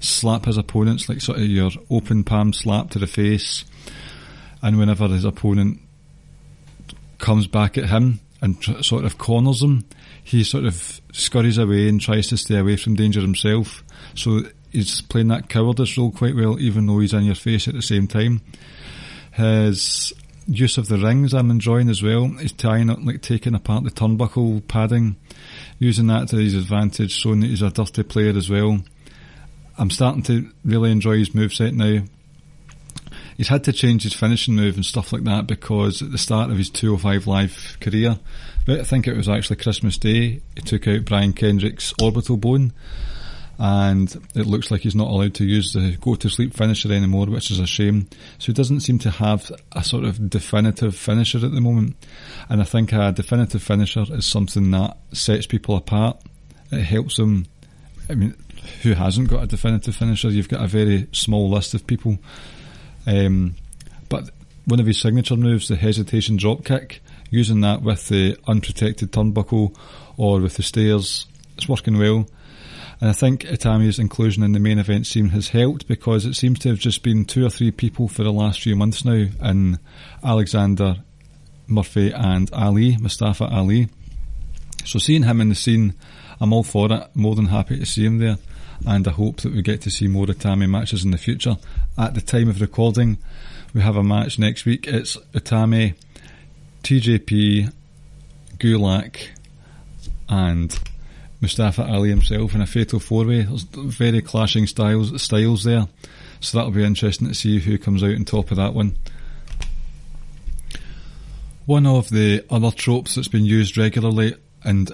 slap 0.00 0.46
his 0.46 0.56
opponents 0.56 1.08
like 1.08 1.20
sort 1.20 1.38
of 1.38 1.44
your 1.44 1.70
open 1.90 2.24
palm 2.24 2.52
slap 2.52 2.90
to 2.90 2.98
the 2.98 3.06
face. 3.06 3.64
And 4.60 4.78
whenever 4.78 5.06
his 5.06 5.24
opponent 5.24 5.80
comes 7.18 7.46
back 7.46 7.78
at 7.78 7.88
him 7.88 8.20
and 8.40 8.60
tr- 8.60 8.82
sort 8.82 9.04
of 9.04 9.18
corners 9.18 9.62
him, 9.62 9.84
he 10.22 10.42
sort 10.42 10.64
of 10.64 11.00
scurries 11.12 11.58
away 11.58 11.88
and 11.88 12.00
tries 12.00 12.28
to 12.28 12.36
stay 12.36 12.58
away 12.58 12.76
from 12.76 12.96
danger 12.96 13.20
himself. 13.20 13.84
So 14.14 14.42
he's 14.72 15.00
playing 15.02 15.28
that 15.28 15.48
cowardice 15.48 15.96
role 15.96 16.10
quite 16.10 16.34
well, 16.34 16.58
even 16.58 16.86
though 16.86 16.98
he's 16.98 17.14
in 17.14 17.24
your 17.24 17.34
face 17.34 17.68
at 17.68 17.74
the 17.74 17.82
same 17.82 18.06
time. 18.08 18.40
His 19.32 20.12
use 20.48 20.78
of 20.78 20.88
the 20.88 20.98
rings 20.98 21.34
I'm 21.34 21.50
enjoying 21.50 21.88
as 21.88 22.02
well. 22.02 22.26
He's 22.40 22.52
tying 22.52 22.90
up, 22.90 22.98
like 23.02 23.20
taking 23.20 23.54
apart 23.54 23.84
the 23.84 23.90
turnbuckle 23.90 24.66
padding 24.66 25.16
using 25.78 26.06
that 26.08 26.28
to 26.28 26.36
his 26.36 26.54
advantage, 26.54 27.12
showing 27.12 27.40
that 27.40 27.48
he's 27.48 27.62
a 27.62 27.70
dirty 27.70 28.02
player 28.02 28.36
as 28.36 28.48
well. 28.48 28.80
I'm 29.76 29.90
starting 29.90 30.22
to 30.24 30.48
really 30.64 30.90
enjoy 30.90 31.18
his 31.18 31.30
moveset 31.30 31.74
now. 31.74 32.04
He's 33.36 33.48
had 33.48 33.62
to 33.64 33.72
change 33.72 34.02
his 34.02 34.14
finishing 34.14 34.56
move 34.56 34.74
and 34.74 34.84
stuff 34.84 35.12
like 35.12 35.22
that 35.24 35.46
because 35.46 36.02
at 36.02 36.10
the 36.10 36.18
start 36.18 36.50
of 36.50 36.58
his 36.58 36.70
205 36.70 37.26
Live 37.28 37.76
career, 37.80 38.18
I 38.66 38.82
think 38.82 39.06
it 39.06 39.16
was 39.16 39.28
actually 39.28 39.56
Christmas 39.56 39.96
Day, 39.96 40.40
he 40.56 40.62
took 40.62 40.88
out 40.88 41.04
Brian 41.04 41.32
Kendrick's 41.32 41.94
orbital 42.02 42.36
bone 42.36 42.72
and 43.58 44.14
it 44.36 44.46
looks 44.46 44.70
like 44.70 44.82
he's 44.82 44.94
not 44.94 45.08
allowed 45.08 45.34
to 45.34 45.44
use 45.44 45.72
the 45.72 45.96
go 46.00 46.14
to 46.14 46.28
sleep 46.28 46.54
finisher 46.54 46.92
anymore, 46.92 47.26
which 47.26 47.50
is 47.50 47.58
a 47.58 47.66
shame. 47.66 48.08
So 48.38 48.46
he 48.46 48.52
doesn't 48.52 48.80
seem 48.80 49.00
to 49.00 49.10
have 49.10 49.50
a 49.72 49.82
sort 49.82 50.04
of 50.04 50.30
definitive 50.30 50.94
finisher 50.94 51.38
at 51.38 51.52
the 51.52 51.60
moment. 51.60 51.96
And 52.48 52.60
I 52.60 52.64
think 52.64 52.92
a 52.92 53.10
definitive 53.10 53.62
finisher 53.62 54.04
is 54.10 54.26
something 54.26 54.70
that 54.70 54.96
sets 55.12 55.46
people 55.46 55.76
apart. 55.76 56.22
It 56.70 56.82
helps 56.82 57.16
them. 57.16 57.46
I 58.08 58.14
mean, 58.14 58.36
who 58.82 58.92
hasn't 58.92 59.28
got 59.28 59.42
a 59.42 59.46
definitive 59.48 59.96
finisher? 59.96 60.28
You've 60.28 60.48
got 60.48 60.64
a 60.64 60.68
very 60.68 61.08
small 61.12 61.50
list 61.50 61.74
of 61.74 61.84
people. 61.84 62.18
Um, 63.08 63.56
but 64.08 64.30
one 64.66 64.78
of 64.78 64.86
his 64.86 65.00
signature 65.00 65.36
moves, 65.36 65.66
the 65.66 65.76
hesitation 65.76 66.36
drop 66.36 66.64
kick, 66.64 67.02
using 67.30 67.62
that 67.62 67.82
with 67.82 68.06
the 68.08 68.36
unprotected 68.46 69.10
turnbuckle 69.10 69.76
or 70.16 70.40
with 70.40 70.54
the 70.54 70.62
stairs, 70.62 71.26
it's 71.56 71.68
working 71.68 71.98
well. 71.98 72.28
And 73.00 73.10
I 73.10 73.12
think 73.12 73.42
Itami's 73.42 73.98
inclusion 73.98 74.42
in 74.42 74.52
the 74.52 74.58
main 74.58 74.78
event 74.78 75.06
scene 75.06 75.28
has 75.28 75.50
helped 75.50 75.86
because 75.86 76.26
it 76.26 76.34
seems 76.34 76.58
to 76.60 76.68
have 76.70 76.78
just 76.78 77.02
been 77.02 77.24
two 77.24 77.46
or 77.46 77.50
three 77.50 77.70
people 77.70 78.08
for 78.08 78.24
the 78.24 78.32
last 78.32 78.60
few 78.60 78.74
months 78.74 79.04
now 79.04 79.26
in 79.40 79.78
Alexander 80.24 80.96
Murphy 81.68 82.12
and 82.12 82.52
Ali, 82.52 82.96
Mustafa 82.96 83.44
Ali. 83.44 83.88
So 84.84 84.98
seeing 84.98 85.22
him 85.22 85.40
in 85.40 85.48
the 85.48 85.54
scene, 85.54 85.94
I'm 86.40 86.52
all 86.52 86.64
for 86.64 86.90
it. 86.92 87.08
More 87.14 87.36
than 87.36 87.46
happy 87.46 87.78
to 87.78 87.86
see 87.86 88.04
him 88.04 88.18
there. 88.18 88.38
And 88.86 89.06
I 89.06 89.10
hope 89.10 89.42
that 89.42 89.52
we 89.52 89.62
get 89.62 89.80
to 89.82 89.90
see 89.90 90.08
more 90.08 90.26
Itami 90.26 90.68
matches 90.68 91.04
in 91.04 91.10
the 91.10 91.18
future. 91.18 91.56
At 91.96 92.14
the 92.14 92.20
time 92.20 92.48
of 92.48 92.60
recording, 92.60 93.18
we 93.74 93.80
have 93.82 93.96
a 93.96 94.02
match 94.02 94.38
next 94.38 94.64
week. 94.64 94.86
It's 94.86 95.16
Itami, 95.34 95.94
TJP, 96.82 97.72
Gulak, 98.58 99.28
and 100.28 100.78
Mustafa 101.40 101.86
Ali 101.86 102.10
himself 102.10 102.54
in 102.54 102.60
a 102.60 102.66
fatal 102.66 102.98
four 102.98 103.24
way. 103.24 103.46
Very 103.48 104.22
clashing 104.22 104.66
styles 104.66 105.20
styles 105.22 105.64
there. 105.64 105.86
So 106.40 106.58
that'll 106.58 106.72
be 106.72 106.84
interesting 106.84 107.28
to 107.28 107.34
see 107.34 107.60
who 107.60 107.78
comes 107.78 108.02
out 108.02 108.14
on 108.14 108.24
top 108.24 108.50
of 108.50 108.56
that 108.56 108.74
one. 108.74 108.96
One 111.66 111.86
of 111.86 112.08
the 112.10 112.44
other 112.48 112.70
tropes 112.70 113.14
that's 113.14 113.28
been 113.28 113.44
used 113.44 113.76
regularly 113.76 114.34
and 114.64 114.90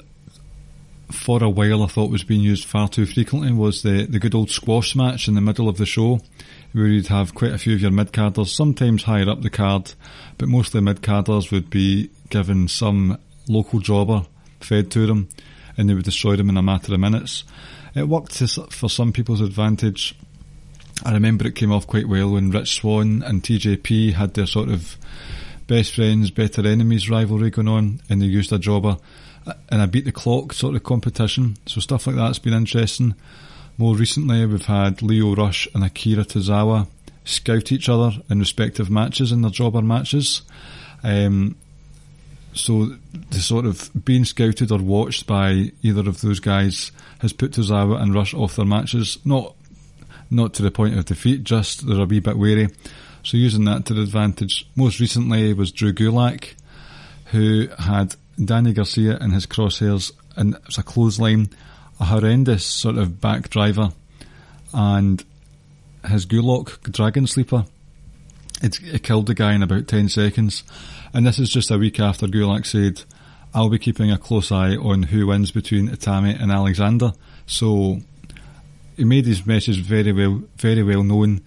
for 1.11 1.43
a 1.43 1.49
while 1.49 1.83
I 1.83 1.87
thought 1.87 2.11
was 2.11 2.25
being 2.25 2.41
used 2.41 2.65
far 2.65 2.89
too 2.89 3.07
frequently 3.07 3.53
was 3.53 3.83
the, 3.83 4.07
the 4.07 4.19
good 4.19 4.35
old 4.35 4.51
squash 4.51 4.97
match 4.97 5.29
in 5.29 5.35
the 5.35 5.41
middle 5.41 5.69
of 5.69 5.77
the 5.77 5.87
show 5.87 6.21
where 6.73 6.87
you'd 6.87 7.07
have 7.07 7.35
quite 7.35 7.53
a 7.53 7.59
few 7.59 7.75
of 7.75 7.81
your 7.81 7.93
mid-carders, 7.93 8.53
sometimes 8.53 9.05
higher 9.05 9.29
up 9.29 9.43
the 9.43 9.51
card, 9.51 9.93
but 10.39 10.49
mostly 10.49 10.81
mid-carders 10.81 11.53
would 11.53 11.71
be 11.71 12.11
given 12.31 12.67
some 12.67 13.19
local 13.47 13.79
jobber 13.79 14.27
fed 14.59 14.91
to 14.91 15.07
them 15.07 15.29
and 15.77 15.89
they 15.89 15.95
would 15.95 16.05
destroy 16.05 16.37
them 16.37 16.49
in 16.49 16.57
a 16.57 16.63
matter 16.63 16.93
of 16.95 17.01
minutes. 17.01 17.45
It 17.95 18.09
worked 18.09 18.37
for 18.73 18.89
some 18.89 19.13
people's 19.13 19.41
advantage. 19.41 20.17
I 21.05 21.13
remember 21.13 21.47
it 21.47 21.55
came 21.55 21.73
off 21.73 21.87
quite 21.87 22.09
well 22.09 22.33
when 22.33 22.51
Rich 22.51 22.75
Swann 22.75 23.23
and 23.23 23.43
TJP 23.43 24.15
had 24.15 24.35
their 24.35 24.47
sort 24.47 24.69
of 24.69 24.97
best 25.67 25.95
friends, 25.95 26.31
better 26.31 26.67
enemies 26.67 27.11
rivalry 27.11 27.51
going 27.51 27.69
on 27.69 28.01
and 28.09 28.21
they 28.21 28.27
used 28.27 28.53
a 28.53 28.59
jobber 28.59 28.97
and 29.69 29.83
I 29.83 29.87
beat 29.87 30.05
the 30.05 30.13
clock 30.13 30.53
sort 30.53 30.75
of 30.75 30.83
competition. 30.83 31.57
So 31.67 31.81
stuff 31.81 32.07
like 32.07 32.17
that's 32.17 32.39
been 32.39 32.55
interesting. 32.55 33.15
More 33.77 33.95
recently, 33.95 34.47
we've 34.47 34.65
had 34.65 35.03
Leo 35.03 35.35
Rush 35.35 35.69
and 35.75 35.85
Akira 35.85 36.25
Tozawa 36.25 36.87
scout 37.25 37.73
each 37.73 37.89
other 37.89 38.13
in 38.31 38.39
respective 38.39 38.91
matches 38.91 39.33
in 39.33 39.43
their 39.43 39.51
jobber 39.51 39.83
matches. 39.83 40.43
Um, 41.03 41.57
so 42.55 42.97
the 43.31 43.41
sort 43.41 43.67
of 43.67 43.91
being 44.05 44.25
scouted 44.25 44.71
or 44.71 44.79
watched 44.79 45.27
by 45.27 45.73
either 45.83 46.09
of 46.09 46.21
those 46.21 46.41
guys 46.41 46.93
has 47.19 47.33
put 47.33 47.53
Tozawa 47.53 48.01
and 48.01 48.15
Rush 48.15 48.33
off 48.35 48.57
their 48.57 48.65
matches. 48.65 49.19
Not 49.25 49.55
not 50.31 50.55
to 50.55 50.63
the 50.63 50.71
point 50.71 50.99
of 50.99 51.05
defeat, 51.05 51.45
just 51.45 51.87
they're 51.87 52.01
a 52.01 52.05
wee 52.05 52.21
bit 52.21 52.39
wary. 52.39 52.69
So 53.23 53.37
using 53.37 53.65
that 53.65 53.87
to 53.87 53.95
the 53.95 54.03
advantage. 54.03 54.67
Most 54.77 55.01
recently 55.01 55.53
was 55.55 55.73
Drew 55.73 55.93
Gulak, 55.93 56.55
who 57.27 57.69
had 57.79 58.15
Danny 58.43 58.73
Garcia 58.73 59.17
in 59.19 59.31
his 59.31 59.47
crosshairs, 59.47 60.13
and 60.37 60.55
it 60.55 60.67
was 60.67 60.79
a 60.79 60.83
clothesline, 60.83 61.49
a 61.99 62.05
horrendous 62.05 62.67
sort 62.67 62.99
of 62.99 63.21
back 63.21 63.49
driver, 63.49 63.93
and 64.73 65.25
his 66.07 66.27
Gulak 66.27 66.91
Dragon 66.93 67.27
Sleeper. 67.27 67.65
It, 68.63 68.79
it 68.83 69.03
killed 69.03 69.27
the 69.27 69.35
guy 69.35 69.55
in 69.55 69.63
about 69.63 69.89
10 69.89 70.09
seconds. 70.09 70.63
And 71.15 71.25
this 71.25 71.39
is 71.39 71.49
just 71.49 71.71
a 71.71 71.79
week 71.79 72.01
after 72.01 72.27
Gulak 72.27 72.67
said, 72.67 73.05
I'll 73.55 73.69
be 73.69 73.79
keeping 73.79 74.11
a 74.11 74.19
close 74.19 74.51
eye 74.51 74.75
on 74.75 75.05
who 75.05 75.29
wins 75.29 75.53
between 75.53 75.89
Itami 75.89 76.43
and 76.43 76.51
Alexander. 76.51 77.13
So 77.47 78.01
he 78.97 79.05
made 79.05 79.25
his 79.25 79.47
message 79.47 79.81
very 79.81 80.13
well, 80.13 80.43
very 80.57 80.83
well 80.83 81.05
known. 81.05 81.41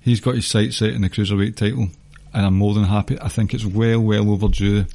He's 0.00 0.20
got 0.20 0.34
his 0.34 0.46
sights 0.46 0.78
set 0.78 0.94
in 0.94 1.02
the 1.02 1.10
cruiserweight 1.10 1.56
title, 1.56 1.88
and 2.32 2.46
I'm 2.46 2.54
more 2.54 2.72
than 2.72 2.84
happy. 2.84 3.20
I 3.20 3.28
think 3.28 3.52
it's 3.52 3.66
well, 3.66 4.00
well 4.00 4.30
overdue 4.30 4.86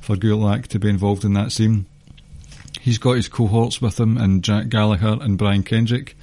for 0.00 0.14
Gulak 0.14 0.68
to 0.68 0.78
be 0.78 0.88
involved 0.88 1.24
in 1.24 1.32
that 1.32 1.50
scene. 1.50 1.86
He's 2.80 2.98
got 2.98 3.14
his 3.14 3.28
cohorts 3.28 3.82
with 3.82 3.98
him 3.98 4.16
and 4.16 4.44
Jack 4.44 4.68
Gallagher 4.68 5.18
and 5.20 5.36
Brian 5.36 5.64
Kendrick. 5.64 6.16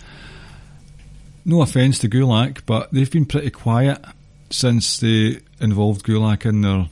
No 1.43 1.61
offence 1.61 1.99
to 1.99 2.07
Gulak, 2.07 2.65
but 2.65 2.93
they've 2.93 3.11
been 3.11 3.25
pretty 3.25 3.49
quiet 3.49 3.99
since 4.49 4.99
they 4.99 5.39
involved 5.59 6.05
Gulak 6.05 6.45
in 6.45 6.61
their 6.61 6.87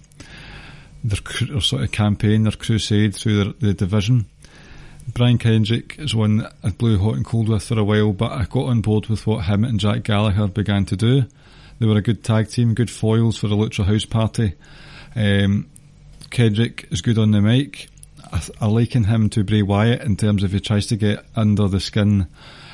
their, 1.04 1.20
their 1.48 1.62
sort 1.62 1.84
of 1.84 1.92
campaign, 1.92 2.44
their 2.44 2.52
crusade 2.52 3.16
through 3.16 3.44
their, 3.44 3.54
the 3.54 3.74
division. 3.74 4.26
Brian 5.14 5.38
Kendrick 5.38 5.98
is 5.98 6.14
one 6.14 6.48
I 6.64 6.70
blew 6.70 7.00
hot 7.00 7.16
and 7.16 7.26
cold 7.26 7.50
with 7.50 7.64
for 7.64 7.80
a 7.80 7.84
while, 7.84 8.14
but 8.14 8.32
I 8.32 8.46
got 8.46 8.68
on 8.68 8.82
board 8.82 9.08
with 9.08 9.26
what 9.26 9.46
him 9.46 9.64
and 9.64 9.80
Jack 9.80 10.04
Gallagher 10.04 10.48
began 10.48 10.86
to 10.86 10.96
do. 10.96 11.24
They 11.80 11.86
were 11.88 11.98
a 11.98 12.02
good 12.02 12.24
tag 12.24 12.50
team, 12.50 12.74
good 12.74 12.92
foils 12.92 13.38
for 13.38 13.48
the 13.48 13.56
Lucha 13.56 13.86
House 13.86 14.06
Party. 14.06 14.54
Um, 15.16 15.68
Kendrick 16.30 16.88
is 16.92 17.02
good 17.02 17.18
on 17.18 17.32
the 17.32 17.42
mic. 17.42 17.88
I, 18.32 18.42
I 18.62 18.68
liken 18.68 19.06
him 19.06 19.30
to 19.30 19.44
Bray 19.44 19.62
Wyatt 19.64 20.02
in 20.02 20.16
terms 20.16 20.44
of 20.44 20.52
he 20.52 20.60
tries 20.60 20.88
to 20.88 20.96
get 20.96 21.26
under 21.36 21.68
the 21.68 21.80
skin 21.80 22.28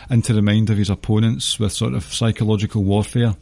into 0.09 0.33
the 0.33 0.41
mind 0.41 0.69
of 0.69 0.77
his 0.77 0.89
opponents 0.89 1.59
with 1.59 1.71
sort 1.71 1.93
of 1.93 2.03
psychological 2.03 2.83
warfare, 2.83 3.35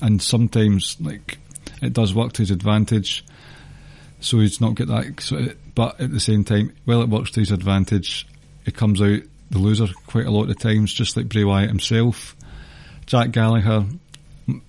and 0.00 0.20
sometimes 0.20 0.96
like 1.00 1.38
it 1.80 1.92
does 1.92 2.14
work 2.14 2.32
to 2.34 2.42
his 2.42 2.50
advantage. 2.50 3.24
So 4.20 4.38
he's 4.40 4.60
not 4.60 4.74
get 4.74 4.88
that, 4.88 5.32
of, 5.32 5.74
but 5.74 6.00
at 6.00 6.10
the 6.10 6.20
same 6.20 6.44
time, 6.44 6.74
while 6.84 7.02
it 7.02 7.08
works 7.08 7.30
to 7.32 7.40
his 7.40 7.50
advantage, 7.50 8.26
it 8.64 8.74
comes 8.74 9.02
out 9.02 9.20
the 9.50 9.58
loser 9.58 9.86
quite 10.06 10.26
a 10.26 10.30
lot 10.30 10.48
of 10.48 10.58
times, 10.58 10.92
just 10.92 11.16
like 11.16 11.28
Bray 11.28 11.44
Wyatt 11.44 11.68
himself. 11.68 12.34
Jack 13.06 13.32
Gallagher 13.32 13.86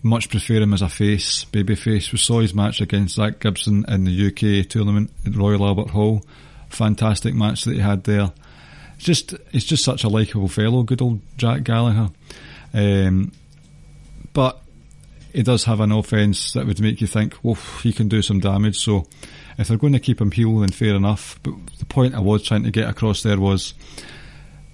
much 0.02 0.30
prefer 0.30 0.56
him 0.56 0.74
as 0.74 0.82
a 0.82 0.90
face, 0.90 1.44
baby 1.46 1.76
face. 1.76 2.12
We 2.12 2.18
saw 2.18 2.40
his 2.40 2.54
match 2.54 2.82
against 2.82 3.16
Zack 3.16 3.40
Gibson 3.40 3.86
in 3.88 4.06
the 4.06 4.28
UK 4.28 4.68
tournament 4.68 5.12
at 5.26 5.36
Royal 5.36 5.66
Albert 5.66 5.90
Hall. 5.90 6.24
Fantastic 6.70 7.34
match 7.34 7.64
that 7.66 7.74
he 7.74 7.80
had 7.80 8.04
there. 8.04 8.32
It's 8.96 9.06
just, 9.06 9.34
it's 9.52 9.66
just 9.66 9.84
such 9.84 10.04
a 10.04 10.10
likeable 10.10 10.48
fellow, 10.48 10.84
good 10.84 11.02
old 11.02 11.22
Jack 11.38 11.64
Gallagher. 11.64 12.12
Um, 12.74 13.32
but 14.34 14.62
he 15.36 15.44
does 15.44 15.66
have 15.66 15.80
an 15.80 15.92
offence 15.92 16.54
that 16.54 16.66
would 16.66 16.80
make 16.80 17.02
you 17.02 17.08
think, 17.08 17.36
well, 17.44 17.58
he 17.84 17.94
can 17.94 18.08
do 18.08 18.22
some 18.22 18.40
damage. 18.40 18.80
So 18.80 19.08
if 19.58 19.68
they're 19.68 19.78
going 19.78 19.94
to 19.94 20.00
keep 20.00 20.22
him 20.22 20.32
heel, 20.32 20.60
then 20.60 20.72
fair 20.72 20.96
enough. 20.96 21.40
But 21.44 21.54
the 21.80 21.86
point 21.86 22.16
I 22.16 22.20
was 22.20 22.44
trying 22.44 22.64
to 22.64 22.72
get 22.72 22.90
across 22.90 23.24
there 23.24 23.40
was 23.40 23.74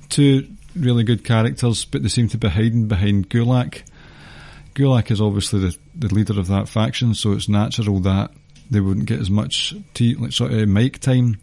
two 0.10 0.48
really 0.76 1.04
good 1.04 1.24
characters, 1.24 1.86
but 1.86 2.04
they 2.04 2.10
seem 2.10 2.30
to 2.30 2.38
be 2.38 2.48
hiding 2.48 2.88
behind 2.88 3.30
Gulak 3.30 3.84
Gulak 4.74 5.12
is 5.12 5.22
obviously 5.22 5.60
the, 5.60 5.78
the 5.96 6.14
leader 6.14 6.40
of 6.40 6.48
that 6.48 6.70
faction, 6.70 7.14
so 7.14 7.34
it's 7.34 7.50
natural 7.50 8.00
that 8.02 8.32
they 8.70 8.80
wouldn't 8.80 9.06
get 9.06 9.20
as 9.20 9.30
much 9.30 9.74
t- 9.94 10.16
like 10.16 10.32
sort 10.32 10.54
of 10.54 10.62
uh, 10.62 10.66
mic 10.66 11.00
time. 11.00 11.40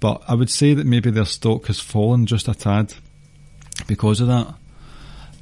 But 0.00 0.22
I 0.28 0.34
would 0.34 0.50
say 0.50 0.74
that 0.74 0.86
maybe 0.86 1.10
their 1.10 1.26
stock 1.26 1.66
has 1.66 1.80
fallen 1.80 2.26
just 2.26 2.48
a 2.48 2.54
tad 2.54 2.94
because 3.86 4.20
of 4.20 4.28
that. 4.28 4.54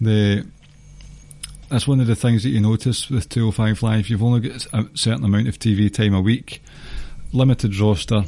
The 0.00 0.46
that's 1.68 1.88
one 1.88 2.00
of 2.00 2.06
the 2.06 2.14
things 2.14 2.42
that 2.42 2.50
you 2.50 2.60
notice 2.60 3.10
with 3.10 3.28
205 3.28 3.82
Live. 3.82 4.08
You've 4.08 4.22
only 4.22 4.48
got 4.48 4.66
a 4.72 4.88
certain 4.94 5.24
amount 5.24 5.48
of 5.48 5.58
TV 5.58 5.92
time 5.92 6.14
a 6.14 6.20
week, 6.20 6.62
limited 7.32 7.76
roster, 7.78 8.24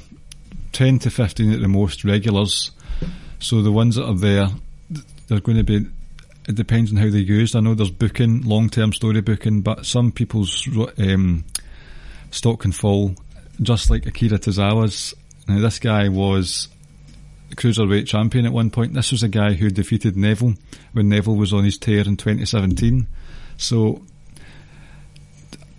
10 0.73 0.99
to 1.01 1.11
15 1.11 1.53
at 1.53 1.61
the 1.61 1.69
most 1.69 2.05
regulars. 2.05 2.73
So 3.39 3.63
the 3.63 3.73
ones 3.73 3.97
that 3.97 4.07
are 4.07 4.15
there, 4.15 4.49
they're 5.29 5.41
going 5.41 5.59
to 5.59 5.65
be 5.65 5.87
it 6.49 6.55
depends 6.55 6.91
on 6.91 6.97
how 6.97 7.11
they're 7.11 7.21
used. 7.21 7.55
I 7.55 7.61
know 7.61 7.75
there's 7.75 7.91
booking, 7.91 8.43
long 8.43 8.71
term 8.71 8.95
story 8.95 9.21
booking, 9.21 9.61
but 9.61 9.85
some 9.85 10.11
people's 10.11 10.67
um, 10.99 11.45
stock 12.31 12.61
can 12.61 12.73
fall, 12.73 13.15
just 13.61 13.91
like 13.91 14.07
Akira 14.07 14.39
Tozawa's. 14.39 15.15
Now, 15.47 15.61
this 15.61 15.79
guy 15.79 16.09
was 16.09 16.69
cruiserweight 17.55 18.07
champion 18.07 18.47
at 18.47 18.53
one 18.53 18.71
point. 18.71 18.95
This 18.95 19.13
was 19.13 19.23
a 19.23 19.29
guy 19.29 19.53
who 19.53 19.69
defeated 19.69 20.17
Neville 20.17 20.55
when 20.93 21.11
Neville 21.11 21.37
was 21.37 21.53
on 21.53 21.65
his 21.65 21.77
tear 21.77 22.01
in 22.01 22.17
2017. 22.17 23.07
So, 23.59 24.03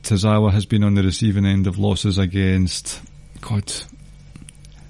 Tozawa 0.03 0.51
has 0.51 0.65
been 0.65 0.83
on 0.83 0.95
the 0.95 1.01
receiving 1.01 1.45
end 1.45 1.65
of 1.65 1.79
losses 1.79 2.17
against, 2.17 3.01
God, 3.41 3.71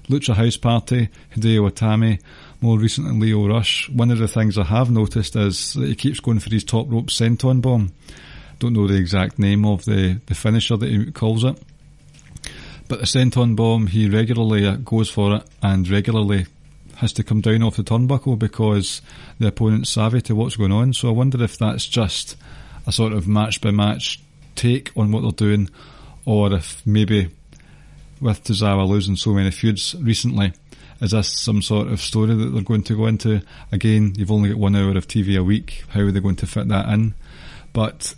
Lucha 0.08 0.34
House 0.34 0.56
Party, 0.56 1.08
Hideo 1.34 1.70
Itami, 1.70 2.20
more 2.60 2.78
recently 2.78 3.28
Leo 3.28 3.46
Rush. 3.46 3.88
One 3.90 4.10
of 4.10 4.18
the 4.18 4.26
things 4.26 4.58
I 4.58 4.64
have 4.64 4.90
noticed 4.90 5.36
is 5.36 5.74
that 5.74 5.86
he 5.86 5.94
keeps 5.94 6.18
going 6.18 6.40
for 6.40 6.50
his 6.50 6.64
top 6.64 6.90
rope 6.90 7.06
senton 7.06 7.62
bomb. 7.62 7.92
Don't 8.58 8.72
know 8.72 8.88
the 8.88 8.98
exact 8.98 9.38
name 9.38 9.64
of 9.64 9.84
the, 9.84 10.20
the 10.26 10.34
finisher 10.34 10.76
that 10.76 10.90
he 10.90 11.12
calls 11.12 11.44
it. 11.44 11.56
But 12.88 12.98
the 12.98 13.06
senton 13.06 13.54
bomb, 13.54 13.86
he 13.86 14.10
regularly 14.10 14.66
uh, 14.66 14.76
goes 14.76 15.08
for 15.08 15.36
it 15.36 15.44
and 15.62 15.88
regularly 15.88 16.46
has 16.96 17.12
to 17.14 17.22
come 17.22 17.40
down 17.40 17.62
off 17.62 17.76
the 17.76 17.84
turnbuckle 17.84 18.38
because 18.38 19.00
the 19.38 19.46
opponent's 19.46 19.90
savvy 19.90 20.20
to 20.22 20.34
what's 20.34 20.56
going 20.56 20.72
on. 20.72 20.92
So 20.92 21.08
I 21.08 21.12
wonder 21.12 21.42
if 21.42 21.56
that's 21.56 21.86
just 21.86 22.36
a 22.86 22.92
sort 22.92 23.12
of 23.12 23.28
match 23.28 23.60
by 23.60 23.70
match 23.70 24.20
take 24.56 24.90
on 24.96 25.12
what 25.12 25.22
they're 25.22 25.48
doing, 25.48 25.70
or 26.24 26.52
if 26.52 26.84
maybe 26.86 27.30
with 28.20 28.44
Tozawa 28.44 28.86
losing 28.86 29.16
so 29.16 29.32
many 29.32 29.50
feuds 29.50 29.94
recently, 29.98 30.52
is 31.00 31.12
this 31.12 31.32
some 31.32 31.62
sort 31.62 31.88
of 31.88 32.00
story 32.00 32.34
that 32.34 32.50
they're 32.50 32.62
going 32.62 32.82
to 32.84 32.96
go 32.96 33.06
into? 33.06 33.42
Again, 33.72 34.12
you've 34.16 34.30
only 34.30 34.50
got 34.50 34.58
one 34.58 34.76
hour 34.76 34.96
of 34.96 35.08
TV 35.08 35.38
a 35.38 35.42
week. 35.42 35.84
How 35.88 36.00
are 36.00 36.10
they 36.10 36.20
going 36.20 36.36
to 36.36 36.46
fit 36.46 36.68
that 36.68 36.88
in? 36.90 37.14
But 37.72 38.14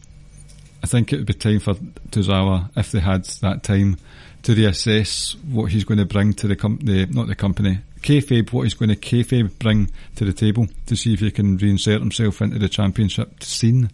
I 0.83 0.89
think 0.89 1.13
it 1.13 1.19
would 1.19 1.27
be 1.27 1.35
time 1.35 1.61
for 1.61 1.75
Tozawa, 2.11 2.71
if 2.77 2.91
they 2.91 2.99
had 2.99 3.25
that 3.25 3.63
time, 3.63 3.99
to 4.43 4.55
reassess 4.55 5.37
what 5.45 5.71
he's 5.71 5.85
going 5.85 5.99
to 5.99 6.05
bring 6.05 6.33
to 6.35 6.49
the 6.49 6.57
company, 6.57 7.07
not 7.07 7.29
the 7.29 7.37
company, 7.37 7.79
kayfabe, 8.01 8.53
what 8.53 8.63
he's 8.63 8.75
going 8.75 8.89
to 8.89 8.97
kayfabe 8.97 9.57
bring 9.61 9.89
to 10.17 10.25
the 10.25 10.33
table 10.33 10.67
to 10.87 10.97
see 10.97 11.15
if 11.15 11.21
he 11.21 11.31
can 11.31 11.57
reinsert 11.59 12.01
himself 12.01 12.43
into 12.43 12.59
the 12.59 12.69
championship 12.69 13.45
scene. 13.45 13.91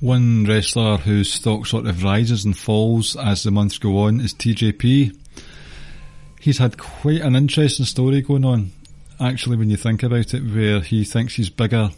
One 0.00 0.44
wrestler 0.44 0.98
whose 0.98 1.32
stock 1.32 1.66
sort 1.66 1.86
of 1.86 2.04
rises 2.04 2.44
and 2.44 2.56
falls 2.56 3.16
as 3.16 3.42
the 3.42 3.50
months 3.50 3.78
go 3.78 3.98
on 3.98 4.20
is 4.20 4.32
TJP. 4.32 5.16
he's 6.40 6.58
had 6.58 6.78
quite 6.78 7.20
an 7.20 7.34
interesting 7.34 7.84
story 7.84 8.22
going 8.22 8.44
on, 8.44 8.70
actually, 9.18 9.56
when 9.56 9.70
you 9.70 9.76
think 9.76 10.04
about 10.04 10.34
it, 10.34 10.40
where 10.40 10.80
he 10.80 11.04
thinks 11.04 11.34
he's 11.34 11.50
bigger 11.50 11.90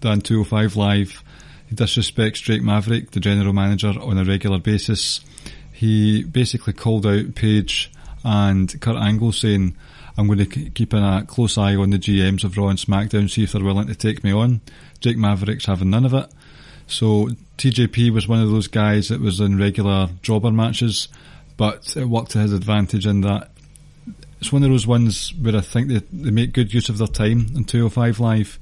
than 0.00 0.20
205 0.20 0.76
Live. 0.76 1.22
He 1.68 1.76
disrespects 1.76 2.42
Drake 2.42 2.62
Maverick, 2.62 3.10
the 3.10 3.20
general 3.20 3.52
manager, 3.52 3.92
on 4.00 4.16
a 4.16 4.24
regular 4.24 4.58
basis. 4.58 5.20
He 5.70 6.24
basically 6.24 6.72
called 6.72 7.06
out 7.06 7.34
Paige 7.34 7.92
and 8.24 8.80
Kurt 8.80 8.96
Angle 8.96 9.32
saying, 9.32 9.76
I'm 10.16 10.26
going 10.26 10.38
to 10.38 10.70
keep 10.70 10.94
a 10.94 11.24
close 11.28 11.58
eye 11.58 11.76
on 11.76 11.90
the 11.90 11.98
GMs 11.98 12.42
of 12.42 12.56
Raw 12.56 12.68
and 12.68 12.78
SmackDown, 12.78 13.30
see 13.30 13.44
if 13.44 13.52
they're 13.52 13.62
willing 13.62 13.86
to 13.86 13.94
take 13.94 14.24
me 14.24 14.32
on. 14.32 14.62
Drake 15.00 15.18
Maverick's 15.18 15.66
having 15.66 15.90
none 15.90 16.06
of 16.06 16.14
it. 16.14 16.32
So 16.88 17.28
TJP 17.58 18.10
was 18.10 18.26
one 18.26 18.40
of 18.40 18.50
those 18.50 18.66
guys 18.66 19.08
that 19.08 19.20
was 19.20 19.40
in 19.40 19.58
regular 19.58 20.08
jobber 20.22 20.50
matches, 20.50 21.08
but 21.56 21.96
it 21.96 22.06
worked 22.06 22.32
to 22.32 22.38
his 22.38 22.52
advantage 22.52 23.06
in 23.06 23.20
that 23.22 23.50
it's 24.40 24.52
one 24.52 24.62
of 24.62 24.70
those 24.70 24.86
ones 24.86 25.34
where 25.34 25.56
I 25.56 25.60
think 25.60 25.88
they, 25.88 26.00
they 26.12 26.30
make 26.30 26.52
good 26.52 26.72
use 26.72 26.88
of 26.88 26.98
their 26.98 27.08
time 27.08 27.46
in 27.54 27.64
205 27.64 28.20
Live. 28.20 28.58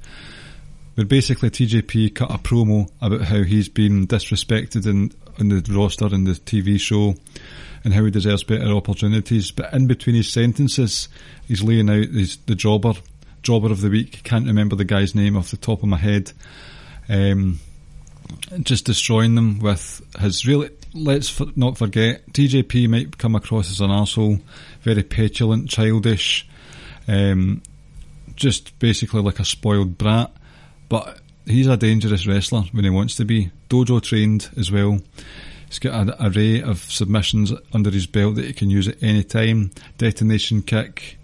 Where 0.95 1.05
basically 1.05 1.51
TJP 1.51 2.15
cut 2.15 2.31
a 2.31 2.39
promo 2.39 2.89
about 2.99 3.21
how 3.21 3.43
he's 3.43 3.69
been 3.69 4.07
disrespected 4.07 4.87
in, 4.87 5.11
in 5.37 5.49
the 5.49 5.63
roster 5.71 6.07
and 6.07 6.25
the 6.25 6.31
TV 6.31 6.79
show 6.79 7.13
and 7.83 7.93
how 7.93 8.03
he 8.03 8.09
deserves 8.09 8.43
better 8.43 8.71
opportunities. 8.71 9.51
But 9.51 9.71
in 9.73 9.85
between 9.85 10.15
his 10.15 10.31
sentences, 10.33 11.07
he's 11.47 11.61
laying 11.61 11.91
out 11.91 12.07
his, 12.07 12.37
the 12.47 12.55
jobber, 12.55 12.93
jobber 13.43 13.71
of 13.71 13.81
the 13.81 13.91
week. 13.91 14.23
Can't 14.23 14.47
remember 14.47 14.75
the 14.75 14.85
guy's 14.85 15.13
name 15.13 15.37
off 15.37 15.51
the 15.51 15.57
top 15.57 15.83
of 15.83 15.89
my 15.89 15.97
head. 15.97 16.31
Um, 17.07 17.59
just 18.61 18.85
destroying 18.85 19.35
them 19.35 19.59
with 19.59 20.01
his 20.19 20.45
really. 20.45 20.69
Let's 20.93 21.39
not 21.55 21.77
forget, 21.77 22.25
TJP 22.33 22.87
might 22.89 23.17
come 23.17 23.35
across 23.35 23.69
as 23.69 23.81
an 23.81 23.91
asshole, 23.91 24.39
very 24.81 25.03
petulant, 25.03 25.69
childish, 25.69 26.47
um, 27.07 27.61
just 28.35 28.79
basically 28.79 29.21
like 29.21 29.39
a 29.39 29.45
spoiled 29.45 29.97
brat. 29.97 30.31
But 30.89 31.19
he's 31.45 31.67
a 31.67 31.77
dangerous 31.77 32.25
wrestler 32.25 32.61
when 32.71 32.83
he 32.83 32.89
wants 32.89 33.15
to 33.17 33.25
be. 33.25 33.51
Dojo 33.69 34.01
trained 34.01 34.49
as 34.57 34.71
well. 34.71 34.99
He's 35.67 35.79
got 35.79 35.93
an 35.93 36.13
array 36.19 36.61
of 36.61 36.79
submissions 36.79 37.51
under 37.73 37.91
his 37.91 38.07
belt 38.07 38.35
that 38.35 38.45
he 38.45 38.53
can 38.53 38.69
use 38.69 38.87
at 38.87 39.03
any 39.03 39.23
time. 39.23 39.71
Detonation 39.97 40.61
kick. 40.61 41.17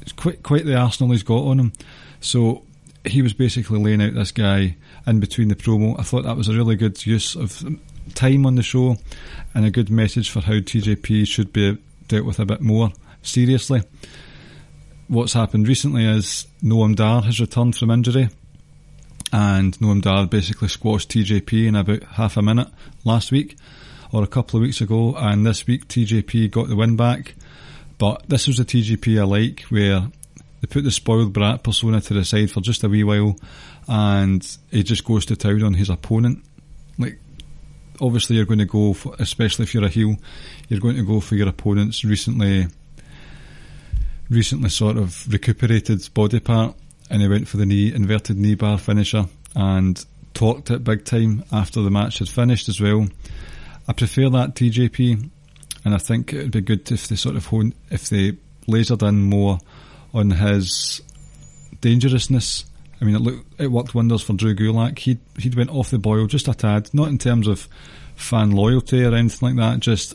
It's 0.00 0.12
quite 0.12 0.42
quite 0.42 0.64
the 0.64 0.76
arsenal 0.76 1.12
he's 1.12 1.22
got 1.22 1.44
on 1.44 1.60
him. 1.60 1.72
So 2.20 2.64
he 3.04 3.22
was 3.22 3.32
basically 3.32 3.78
laying 3.78 4.02
out 4.02 4.14
this 4.14 4.32
guy 4.32 4.76
in 5.06 5.20
between 5.20 5.48
the 5.48 5.54
promo. 5.56 5.98
I 5.98 6.02
thought 6.02 6.24
that 6.24 6.36
was 6.36 6.48
a 6.48 6.54
really 6.54 6.76
good 6.76 7.04
use 7.06 7.34
of 7.34 7.64
time 8.14 8.46
on 8.46 8.56
the 8.56 8.62
show 8.62 8.96
and 9.54 9.64
a 9.64 9.70
good 9.70 9.90
message 9.90 10.30
for 10.30 10.40
how 10.40 10.54
TJP 10.54 11.26
should 11.26 11.52
be 11.52 11.78
dealt 12.08 12.26
with 12.26 12.38
a 12.38 12.44
bit 12.44 12.60
more 12.60 12.92
seriously. 13.22 13.82
What's 15.08 15.32
happened 15.32 15.66
recently 15.66 16.06
is 16.06 16.46
Noam 16.62 16.94
Dar 16.94 17.22
has 17.22 17.40
returned 17.40 17.76
from 17.76 17.90
injury 17.90 18.28
and 19.32 19.76
Noam 19.78 20.02
Dar 20.02 20.26
basically 20.26 20.68
squashed 20.68 21.10
TJP 21.10 21.68
in 21.68 21.76
about 21.76 22.02
half 22.02 22.36
a 22.36 22.42
minute 22.42 22.68
last 23.04 23.32
week 23.32 23.56
or 24.12 24.22
a 24.22 24.28
couple 24.28 24.58
of 24.58 24.62
weeks 24.62 24.80
ago 24.80 25.14
and 25.16 25.46
this 25.46 25.66
week 25.66 25.88
TJP 25.88 26.50
got 26.50 26.68
the 26.68 26.76
win 26.76 26.96
back 26.96 27.34
but 27.98 28.28
this 28.28 28.46
was 28.46 28.58
a 28.58 28.64
TJP 28.64 29.20
I 29.20 29.24
like 29.24 29.60
where 29.62 30.10
they 30.60 30.66
put 30.66 30.84
the 30.84 30.90
spoiled 30.90 31.32
brat 31.32 31.62
persona 31.62 32.00
to 32.00 32.14
the 32.14 32.24
side 32.24 32.50
for 32.50 32.60
just 32.60 32.84
a 32.84 32.88
wee 32.88 33.04
while, 33.04 33.36
and 33.88 34.58
he 34.70 34.82
just 34.82 35.04
goes 35.04 35.26
to 35.26 35.36
town 35.36 35.62
on 35.62 35.74
his 35.74 35.88
opponent. 35.88 36.44
Like, 36.98 37.18
obviously, 38.00 38.36
you're 38.36 38.44
going 38.44 38.58
to 38.58 38.66
go, 38.66 38.92
for, 38.92 39.14
especially 39.18 39.62
if 39.62 39.74
you're 39.74 39.84
a 39.84 39.88
heel, 39.88 40.16
you're 40.68 40.80
going 40.80 40.96
to 40.96 41.06
go 41.06 41.20
for 41.20 41.34
your 41.34 41.48
opponent's 41.48 42.04
recently, 42.04 42.66
recently 44.28 44.68
sort 44.68 44.96
of 44.96 45.30
recuperated 45.32 46.06
body 46.12 46.40
part, 46.40 46.76
and 47.08 47.22
he 47.22 47.28
went 47.28 47.48
for 47.48 47.56
the 47.56 47.66
knee 47.66 47.92
inverted 47.92 48.36
knee 48.36 48.54
bar 48.54 48.78
finisher 48.78 49.26
and 49.56 50.04
talked 50.34 50.70
it 50.70 50.84
big 50.84 51.04
time 51.04 51.42
after 51.50 51.82
the 51.82 51.90
match 51.90 52.18
had 52.18 52.28
finished 52.28 52.68
as 52.68 52.80
well. 52.80 53.08
I 53.88 53.92
prefer 53.92 54.28
that 54.28 54.54
TJP, 54.54 55.30
and 55.84 55.94
I 55.94 55.98
think 55.98 56.32
it 56.32 56.42
would 56.42 56.52
be 56.52 56.60
good 56.60 56.92
if 56.92 57.08
they 57.08 57.16
sort 57.16 57.36
of 57.36 57.46
hone, 57.46 57.74
if 57.90 58.08
they 58.10 58.36
lasered 58.68 59.06
in 59.08 59.22
more 59.22 59.58
on 60.12 60.30
his 60.30 61.02
dangerousness. 61.80 62.64
I 63.00 63.04
mean, 63.04 63.26
it 63.26 63.44
it 63.58 63.66
worked 63.68 63.94
wonders 63.94 64.22
for 64.22 64.34
Drew 64.34 64.54
Gulak. 64.54 64.98
He 64.98 65.18
he'd 65.38 65.54
went 65.54 65.70
off 65.70 65.90
the 65.90 65.98
boil 65.98 66.26
just 66.26 66.48
a 66.48 66.54
tad, 66.54 66.90
not 66.92 67.08
in 67.08 67.18
terms 67.18 67.46
of 67.46 67.68
fan 68.14 68.50
loyalty 68.50 69.04
or 69.04 69.14
anything 69.14 69.48
like 69.48 69.56
that. 69.56 69.80
Just 69.80 70.14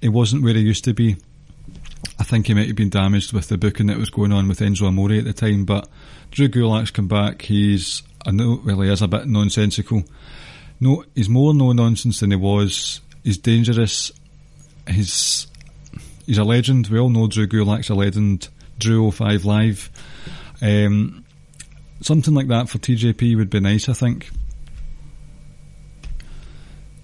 it 0.00 0.10
wasn't 0.10 0.42
where 0.42 0.54
he 0.54 0.60
used 0.60 0.84
to 0.84 0.94
be. 0.94 1.16
I 2.18 2.24
think 2.24 2.46
he 2.46 2.54
might 2.54 2.66
have 2.68 2.76
been 2.76 2.88
damaged 2.88 3.32
with 3.32 3.48
the 3.48 3.58
booking 3.58 3.86
that 3.86 3.98
was 3.98 4.10
going 4.10 4.32
on 4.32 4.48
with 4.48 4.60
Enzo 4.60 4.86
Amore 4.86 5.12
at 5.12 5.24
the 5.24 5.32
time. 5.32 5.64
But 5.64 5.88
Drew 6.30 6.48
Gulak's 6.48 6.90
come 6.90 7.08
back. 7.08 7.42
He's 7.42 8.02
I 8.24 8.30
know 8.30 8.60
well 8.64 8.80
he 8.80 8.90
is 8.90 9.02
a 9.02 9.08
bit 9.08 9.26
nonsensical. 9.26 10.04
No, 10.80 11.04
he's 11.14 11.28
more 11.28 11.54
no 11.54 11.72
nonsense 11.72 12.20
than 12.20 12.30
he 12.30 12.36
was. 12.36 13.00
He's 13.22 13.38
dangerous. 13.38 14.10
He's 14.88 15.46
he's 16.26 16.38
a 16.38 16.44
legend. 16.44 16.88
We 16.88 16.98
all 16.98 17.08
know 17.08 17.26
Drew 17.26 17.46
Gulak's 17.46 17.90
a 17.90 17.94
legend. 17.94 18.48
Drew 18.78 19.10
05 19.10 19.44
Live. 19.44 19.90
Um, 20.60 21.24
something 22.00 22.34
like 22.34 22.48
that 22.48 22.68
for 22.68 22.78
TJP 22.78 23.36
would 23.36 23.50
be 23.50 23.60
nice, 23.60 23.88
I 23.88 23.92
think. 23.92 24.30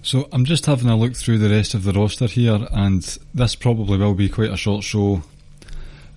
So 0.01 0.27
I'm 0.31 0.45
just 0.45 0.65
having 0.65 0.89
a 0.89 0.95
look 0.95 1.15
through 1.15 1.39
the 1.39 1.49
rest 1.49 1.73
of 1.73 1.83
the 1.83 1.93
roster 1.93 2.27
here, 2.27 2.67
and 2.71 3.03
this 3.33 3.55
probably 3.55 3.97
will 3.97 4.13
be 4.13 4.29
quite 4.29 4.51
a 4.51 4.57
short 4.57 4.83
show. 4.83 5.23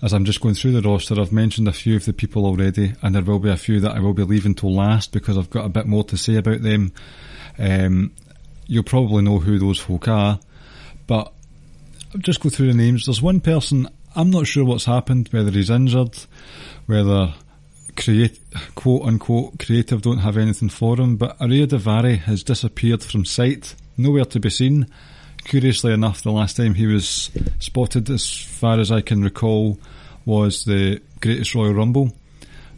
As 0.00 0.12
I'm 0.12 0.24
just 0.24 0.40
going 0.40 0.54
through 0.54 0.72
the 0.72 0.88
roster, 0.88 1.20
I've 1.20 1.32
mentioned 1.32 1.68
a 1.68 1.72
few 1.72 1.96
of 1.96 2.04
the 2.04 2.12
people 2.12 2.46
already, 2.46 2.94
and 3.02 3.14
there 3.14 3.22
will 3.22 3.38
be 3.38 3.50
a 3.50 3.56
few 3.56 3.80
that 3.80 3.94
I 3.94 4.00
will 4.00 4.14
be 4.14 4.24
leaving 4.24 4.54
till 4.54 4.74
last 4.74 5.12
because 5.12 5.36
I've 5.36 5.50
got 5.50 5.64
a 5.64 5.68
bit 5.68 5.86
more 5.86 6.04
to 6.04 6.16
say 6.16 6.36
about 6.36 6.62
them. 6.62 6.92
Um, 7.58 8.12
you'll 8.66 8.82
probably 8.82 9.22
know 9.22 9.38
who 9.38 9.58
those 9.58 9.78
folk 9.78 10.08
are, 10.08 10.40
but 11.06 11.32
I'll 12.14 12.20
just 12.20 12.40
go 12.40 12.50
through 12.50 12.66
the 12.68 12.74
names. 12.74 13.06
There's 13.06 13.22
one 13.22 13.40
person, 13.40 13.88
I'm 14.14 14.30
not 14.30 14.46
sure 14.46 14.64
what's 14.64 14.84
happened, 14.84 15.28
whether 15.30 15.50
he's 15.50 15.70
injured, 15.70 16.18
whether 16.84 17.32
create, 17.96 18.38
quote 18.74 19.02
unquote 19.04 19.58
creative 19.58 20.02
don't 20.02 20.18
have 20.18 20.36
anything 20.36 20.68
for 20.68 21.00
him, 21.00 21.16
but 21.16 21.38
Ariya 21.38 21.68
Daivari 21.68 22.18
has 22.18 22.42
disappeared 22.42 23.02
from 23.02 23.24
sight, 23.24 23.74
nowhere 23.96 24.26
to 24.26 24.40
be 24.40 24.50
seen. 24.50 24.88
Curiously 25.44 25.94
enough, 25.94 26.22
the 26.22 26.32
last 26.32 26.58
time 26.58 26.74
he 26.74 26.86
was 26.86 27.30
spotted, 27.60 28.10
as 28.10 28.30
far 28.30 28.78
as 28.78 28.92
I 28.92 29.00
can 29.00 29.24
recall, 29.24 29.78
was 30.26 30.66
the 30.66 31.00
Greatest 31.20 31.54
Royal 31.54 31.72
Rumble, 31.72 32.12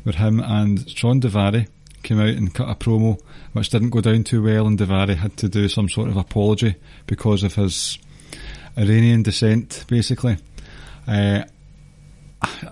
where 0.05 0.15
him 0.15 0.39
and 0.39 0.89
Shawn 0.89 1.21
Daivari 1.21 1.67
came 2.05 2.21
out 2.21 2.29
and 2.29 2.55
cut 2.55 2.71
a 2.71 2.77
promo, 2.77 3.21
which 3.53 3.71
didn't 3.71 3.91
go 3.91 4.01
down 4.01 4.23
too 4.23 4.45
well, 4.45 4.69
and 4.69 4.79
Daivari 4.79 5.17
had 5.17 5.37
to 5.39 5.49
do 5.49 5.69
some 5.69 5.89
sort 5.89 6.09
of 6.09 6.17
apology 6.17 6.77
because 7.07 7.43
of 7.43 7.55
his 7.57 7.99
Iranian 8.77 9.23
descent, 9.23 9.85
basically. 9.89 10.39
Uh, 11.07 11.45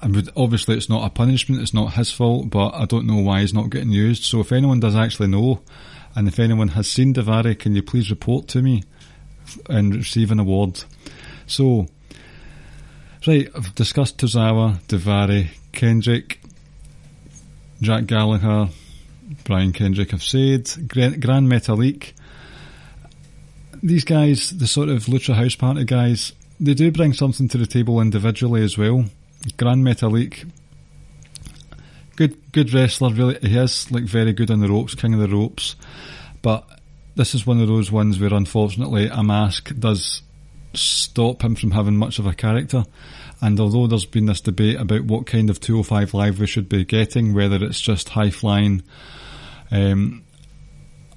would, 0.07 0.31
obviously, 0.37 0.77
it's 0.77 0.89
not 0.89 1.07
a 1.07 1.11
punishment, 1.11 1.63
it's 1.63 1.75
not 1.75 1.95
his 1.95 2.11
fault, 2.11 2.51
but 2.51 2.75
I 2.75 2.85
don't 2.85 3.07
know 3.07 3.19
why 3.19 3.41
he's 3.41 3.55
not 3.55 3.71
getting 3.71 3.91
used. 3.91 4.25
So, 4.25 4.41
if 4.41 4.53
anyone 4.53 4.81
does 4.81 4.97
actually 4.97 5.29
know, 5.29 5.63
and 6.15 6.29
if 6.29 6.39
anyone 6.39 6.69
has 6.69 6.89
seen 6.89 7.15
Daivari, 7.15 7.59
can 7.59 7.75
you 7.75 7.83
please 7.83 8.11
report 8.11 8.49
to 8.49 8.63
me 8.63 8.85
and 9.69 9.95
receive 9.95 10.31
an 10.31 10.41
award? 10.41 10.85
So, 11.47 11.87
right, 13.27 13.49
I've 13.55 13.75
discussed 13.75 14.19
Tozawa, 14.19 14.81
Daivari, 14.83 15.49
Kendrick, 15.73 16.41
Jack 17.81 18.07
Gallagher, 18.07 18.69
Brian 19.45 19.73
Kendrick, 19.73 20.13
I've 20.13 20.23
said, 20.23 20.71
Gran 20.87 21.49
Metalik, 21.49 22.13
these 23.83 24.05
guys, 24.05 24.51
the 24.51 24.67
sort 24.67 24.89
of 24.89 25.07
Lucha 25.07 25.35
House 25.35 25.57
Party 25.57 25.85
guys, 25.85 26.33
they 26.61 26.75
do 26.75 26.93
bring 26.93 27.13
something 27.13 27.49
to 27.49 27.59
the 27.59 27.67
table 27.67 28.01
individually 28.01 28.63
as 28.63 28.79
well. 28.79 29.05
Gran 29.57 29.83
Metalik, 29.83 30.49
good 32.17 32.53
good 32.53 32.73
wrestler, 32.73 33.13
really. 33.13 33.39
He 33.41 33.57
is 33.59 33.91
like 33.91 34.05
very 34.05 34.33
good 34.33 34.51
on 34.51 34.61
the 34.61 34.69
ropes, 34.69 34.95
king 34.95 35.15
of 35.15 35.21
the 35.21 35.29
ropes. 35.29 35.75
But 36.43 36.65
this 37.17 37.35
is 37.35 37.47
one 37.47 37.61
of 37.61 37.69
those 37.69 37.91
ones 37.91 38.21
where 38.21 38.33
unfortunately 38.33 39.09
a 39.09 39.23
mask 39.23 39.73
does 39.79 40.23
stop 40.75 41.43
him 41.43 41.55
from 41.55 41.73
having 41.73 41.97
much 41.97 42.19
of 42.19 42.27
a 42.27 42.35
character. 42.35 42.85
And 43.41 43.59
although 43.59 43.89
there's 43.89 44.07
been 44.07 44.27
this 44.27 44.41
debate 44.41 44.81
about 44.81 45.05
what 45.05 45.27
kind 45.27 45.51
of 45.51 45.61
205 45.61 46.15
Live 46.15 46.39
we 46.39 46.47
should 46.47 46.69
be 46.69 46.85
getting, 46.85 47.35
whether 47.35 47.63
it's 47.65 47.81
just 47.81 48.11
high 48.11 48.31
flying, 48.31 48.83
um, 49.73 50.22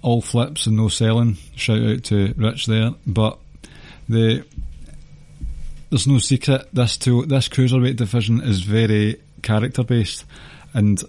all 0.05 0.21
flips 0.21 0.67
and 0.67 0.77
no 0.77 0.87
selling. 0.87 1.37
Shout 1.55 1.81
out 1.81 2.03
to 2.05 2.33
Rich 2.37 2.67
there. 2.67 2.91
But 3.07 3.39
the 4.07 4.45
there's 5.89 6.07
no 6.07 6.19
secret. 6.19 6.67
This 6.73 6.97
to 6.99 7.25
this 7.25 7.49
cruiserweight 7.49 7.95
division 7.95 8.41
is 8.41 8.61
very 8.61 9.21
character 9.41 9.83
based, 9.83 10.25
and 10.73 11.01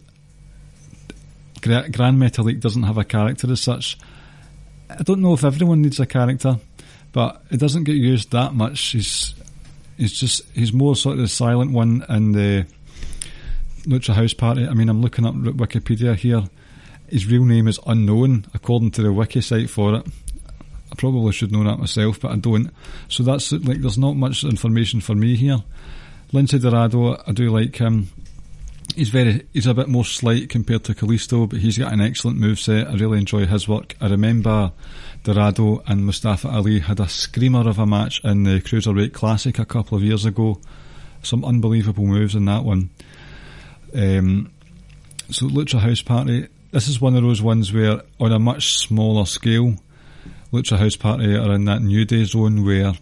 Gran 1.60 2.18
Metalik 2.18 2.60
doesn't 2.60 2.84
have 2.84 2.98
a 2.98 3.04
character 3.04 3.50
as 3.50 3.60
such. 3.60 3.98
I 4.88 5.02
don't 5.02 5.20
know 5.20 5.34
if 5.34 5.44
everyone 5.44 5.82
needs 5.82 6.00
a 6.00 6.06
character, 6.06 6.58
but 7.12 7.42
it 7.50 7.58
doesn't 7.58 7.84
get 7.84 7.96
used 7.96 8.30
that 8.32 8.54
much. 8.54 8.80
He's 8.80 9.34
He's 9.96 10.12
just 10.12 10.42
he's 10.54 10.72
more 10.72 10.94
sort 10.94 11.14
of 11.14 11.22
the 11.22 11.28
silent 11.28 11.72
one 11.72 12.04
in 12.08 12.32
the 12.32 12.66
Lucha 13.84 14.12
House 14.12 14.34
Party. 14.34 14.66
I 14.66 14.74
mean, 14.74 14.88
I'm 14.88 15.00
looking 15.00 15.24
up 15.24 15.34
Wikipedia 15.34 16.14
here. 16.14 16.44
His 17.08 17.26
real 17.26 17.44
name 17.44 17.68
is 17.68 17.78
unknown 17.86 18.46
according 18.54 18.90
to 18.92 19.02
the 19.02 19.12
wiki 19.12 19.40
site 19.40 19.70
for 19.70 19.96
it. 19.96 20.06
I 20.90 20.94
probably 20.96 21.32
should 21.32 21.52
know 21.52 21.64
that 21.64 21.78
myself, 21.78 22.20
but 22.20 22.32
I 22.32 22.36
don't. 22.36 22.70
So 23.08 23.22
that's 23.22 23.52
like 23.52 23.80
there's 23.80 23.98
not 23.98 24.16
much 24.16 24.44
information 24.44 25.00
for 25.00 25.14
me 25.14 25.36
here. 25.36 25.62
Lince 26.32 26.60
Dorado, 26.60 27.22
I 27.26 27.32
do 27.32 27.50
like 27.50 27.76
him. 27.76 28.08
He's 28.94 29.08
very 29.10 29.46
he's 29.52 29.66
a 29.66 29.74
bit 29.74 29.88
more 29.88 30.04
slight 30.04 30.48
compared 30.48 30.84
to 30.84 30.94
Kalisto, 30.94 31.48
but 31.48 31.60
he's 31.60 31.78
got 31.78 31.92
an 31.92 32.00
excellent 32.00 32.38
move 32.38 32.58
set. 32.58 32.88
I 32.88 32.94
really 32.94 33.18
enjoy 33.18 33.46
his 33.46 33.68
work. 33.68 33.94
I 34.00 34.08
remember 34.08 34.72
Dorado 35.24 35.82
and 35.86 36.06
Mustafa 36.06 36.48
Ali 36.48 36.80
had 36.80 37.00
a 37.00 37.08
screamer 37.08 37.68
of 37.68 37.78
a 37.78 37.86
match 37.86 38.20
in 38.24 38.44
the 38.44 38.60
Cruiserweight 38.60 39.12
Classic 39.12 39.58
a 39.58 39.64
couple 39.64 39.96
of 39.96 40.04
years 40.04 40.24
ago. 40.24 40.60
Some 41.22 41.44
unbelievable 41.44 42.06
moves 42.06 42.34
in 42.34 42.44
that 42.44 42.64
one. 42.64 42.90
Um, 43.92 44.52
so 45.30 45.46
Lucha 45.46 45.80
House 45.80 46.02
Party, 46.02 46.46
this 46.72 46.88
is 46.88 47.00
one 47.00 47.16
of 47.16 47.22
those 47.22 47.42
ones 47.42 47.72
where 47.72 48.02
on 48.20 48.32
a 48.32 48.38
much 48.38 48.76
smaller 48.78 49.26
scale, 49.26 49.76
Lucha 50.52 50.78
House 50.78 50.96
Party 50.96 51.34
are 51.36 51.52
in 51.52 51.64
that 51.64 51.82
New 51.82 52.04
Day 52.04 52.24
zone 52.24 52.64
where 52.64 52.94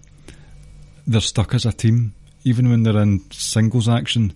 they're 1.06 1.20
stuck 1.20 1.54
as 1.54 1.66
a 1.66 1.72
team. 1.72 2.14
Even 2.44 2.68
when 2.68 2.82
they're 2.82 3.00
in 3.00 3.22
singles 3.30 3.88
action, 3.88 4.34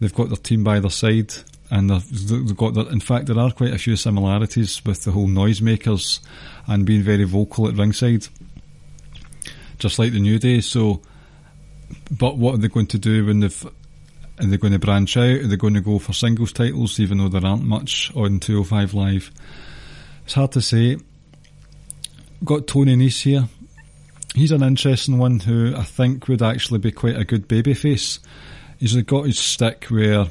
they've 0.00 0.14
got 0.14 0.28
their 0.28 0.36
team 0.36 0.64
by 0.64 0.80
their 0.80 0.90
side, 0.90 1.32
and 1.70 1.90
they've 1.90 2.56
got. 2.56 2.74
Their, 2.74 2.90
in 2.90 3.00
fact, 3.00 3.26
there 3.26 3.38
are 3.38 3.52
quite 3.52 3.72
a 3.72 3.78
few 3.78 3.96
similarities 3.96 4.84
with 4.84 5.04
the 5.04 5.12
whole 5.12 5.28
noisemakers 5.28 6.20
and 6.66 6.84
being 6.84 7.02
very 7.02 7.24
vocal 7.24 7.68
at 7.68 7.76
ringside, 7.76 8.26
just 9.78 9.98
like 9.98 10.12
the 10.12 10.20
New 10.20 10.38
Day. 10.38 10.60
So, 10.60 11.00
but 12.10 12.36
what 12.36 12.54
are 12.54 12.58
they 12.58 12.68
going 12.68 12.86
to 12.88 12.98
do 12.98 13.26
when 13.26 13.40
they've? 13.40 13.66
Are 14.40 14.46
they 14.46 14.56
going 14.56 14.72
to 14.72 14.78
branch 14.78 15.16
out? 15.16 15.24
Are 15.24 15.46
they 15.46 15.56
going 15.56 15.74
to 15.74 15.80
go 15.80 15.98
for 15.98 16.12
singles 16.12 16.52
titles, 16.52 17.00
even 17.00 17.18
though 17.18 17.28
there 17.28 17.44
aren't 17.44 17.64
much 17.64 18.12
on 18.14 18.38
205 18.40 18.94
Live? 18.94 19.30
It's 20.24 20.34
hard 20.34 20.52
to 20.52 20.60
say. 20.60 20.98
Got 22.44 22.66
Tony 22.68 22.94
Nese 22.94 23.22
here. 23.22 23.48
He's 24.34 24.52
an 24.52 24.62
interesting 24.62 25.18
one 25.18 25.40
who 25.40 25.74
I 25.74 25.82
think 25.82 26.28
would 26.28 26.42
actually 26.42 26.78
be 26.78 26.92
quite 26.92 27.16
a 27.16 27.24
good 27.24 27.48
babyface. 27.48 28.20
He's 28.78 28.94
got 29.02 29.26
his 29.26 29.38
stick 29.38 29.86
where 29.86 30.26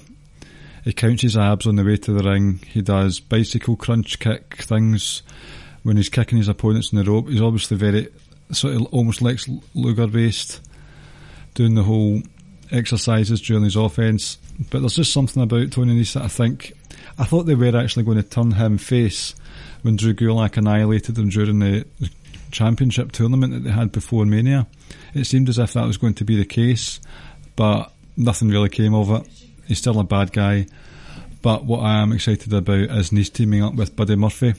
he 0.85 0.93
counts 0.93 1.23
his 1.23 1.35
abs 1.35 1.67
on 1.67 1.75
the 1.75 1.83
way 1.83 1.97
to 1.97 2.13
the 2.13 2.23
ring. 2.23 2.61
He 2.65 2.81
does 2.81 3.19
bicycle 3.19 3.75
crunch 3.75 4.19
kick 4.19 4.55
things 4.61 5.21
when 5.83 5.97
he's 5.97 6.07
kicking 6.07 6.37
his 6.37 6.47
opponents 6.47 6.93
in 6.93 6.99
the 6.99 7.11
rope. 7.11 7.27
He's 7.27 7.41
obviously 7.41 7.75
very 7.75 8.07
sort 8.51 8.75
of 8.75 8.85
almost 8.93 9.21
Lex 9.21 9.49
Luger 9.73 10.07
based, 10.07 10.61
doing 11.55 11.75
the 11.75 11.83
whole 11.83 12.21
exercises 12.71 13.41
during 13.41 13.63
his 13.63 13.75
offense. 13.75 14.37
But 14.69 14.79
there's 14.79 14.95
just 14.95 15.13
something 15.13 15.41
about 15.41 15.71
Tony 15.71 15.99
Nese 15.99 16.13
that 16.13 16.23
I 16.23 16.27
think 16.27 16.73
I 17.17 17.25
thought 17.25 17.43
they 17.43 17.55
were 17.55 17.77
actually 17.77 18.03
going 18.03 18.17
to 18.17 18.23
turn 18.23 18.51
him 18.51 18.77
face 18.77 19.35
when 19.81 19.95
Drew 19.95 20.13
Gulak 20.13 20.57
annihilated 20.57 21.17
him 21.17 21.29
during 21.29 21.59
the, 21.59 21.85
championship 22.51 23.11
tournament 23.11 23.53
that 23.53 23.63
they 23.63 23.71
had 23.71 23.91
before 23.91 24.25
Mania. 24.25 24.67
It 25.13 25.25
seemed 25.25 25.49
as 25.49 25.59
if 25.59 25.73
that 25.73 25.85
was 25.85 25.97
going 25.97 26.13
to 26.15 26.23
be 26.23 26.37
the 26.37 26.45
case, 26.45 26.99
but 27.55 27.91
nothing 28.15 28.49
really 28.49 28.69
came 28.69 28.93
of 28.93 29.11
it. 29.11 29.27
He's 29.65 29.79
still 29.79 29.99
a 29.99 30.03
bad 30.03 30.31
guy. 30.31 30.67
But 31.41 31.65
what 31.65 31.79
I 31.79 32.01
am 32.01 32.13
excited 32.13 32.51
about 32.53 32.79
is 32.79 33.11
Nese 33.11 33.31
teaming 33.31 33.63
up 33.63 33.75
with 33.75 33.95
Buddy 33.95 34.15
Murphy, 34.15 34.55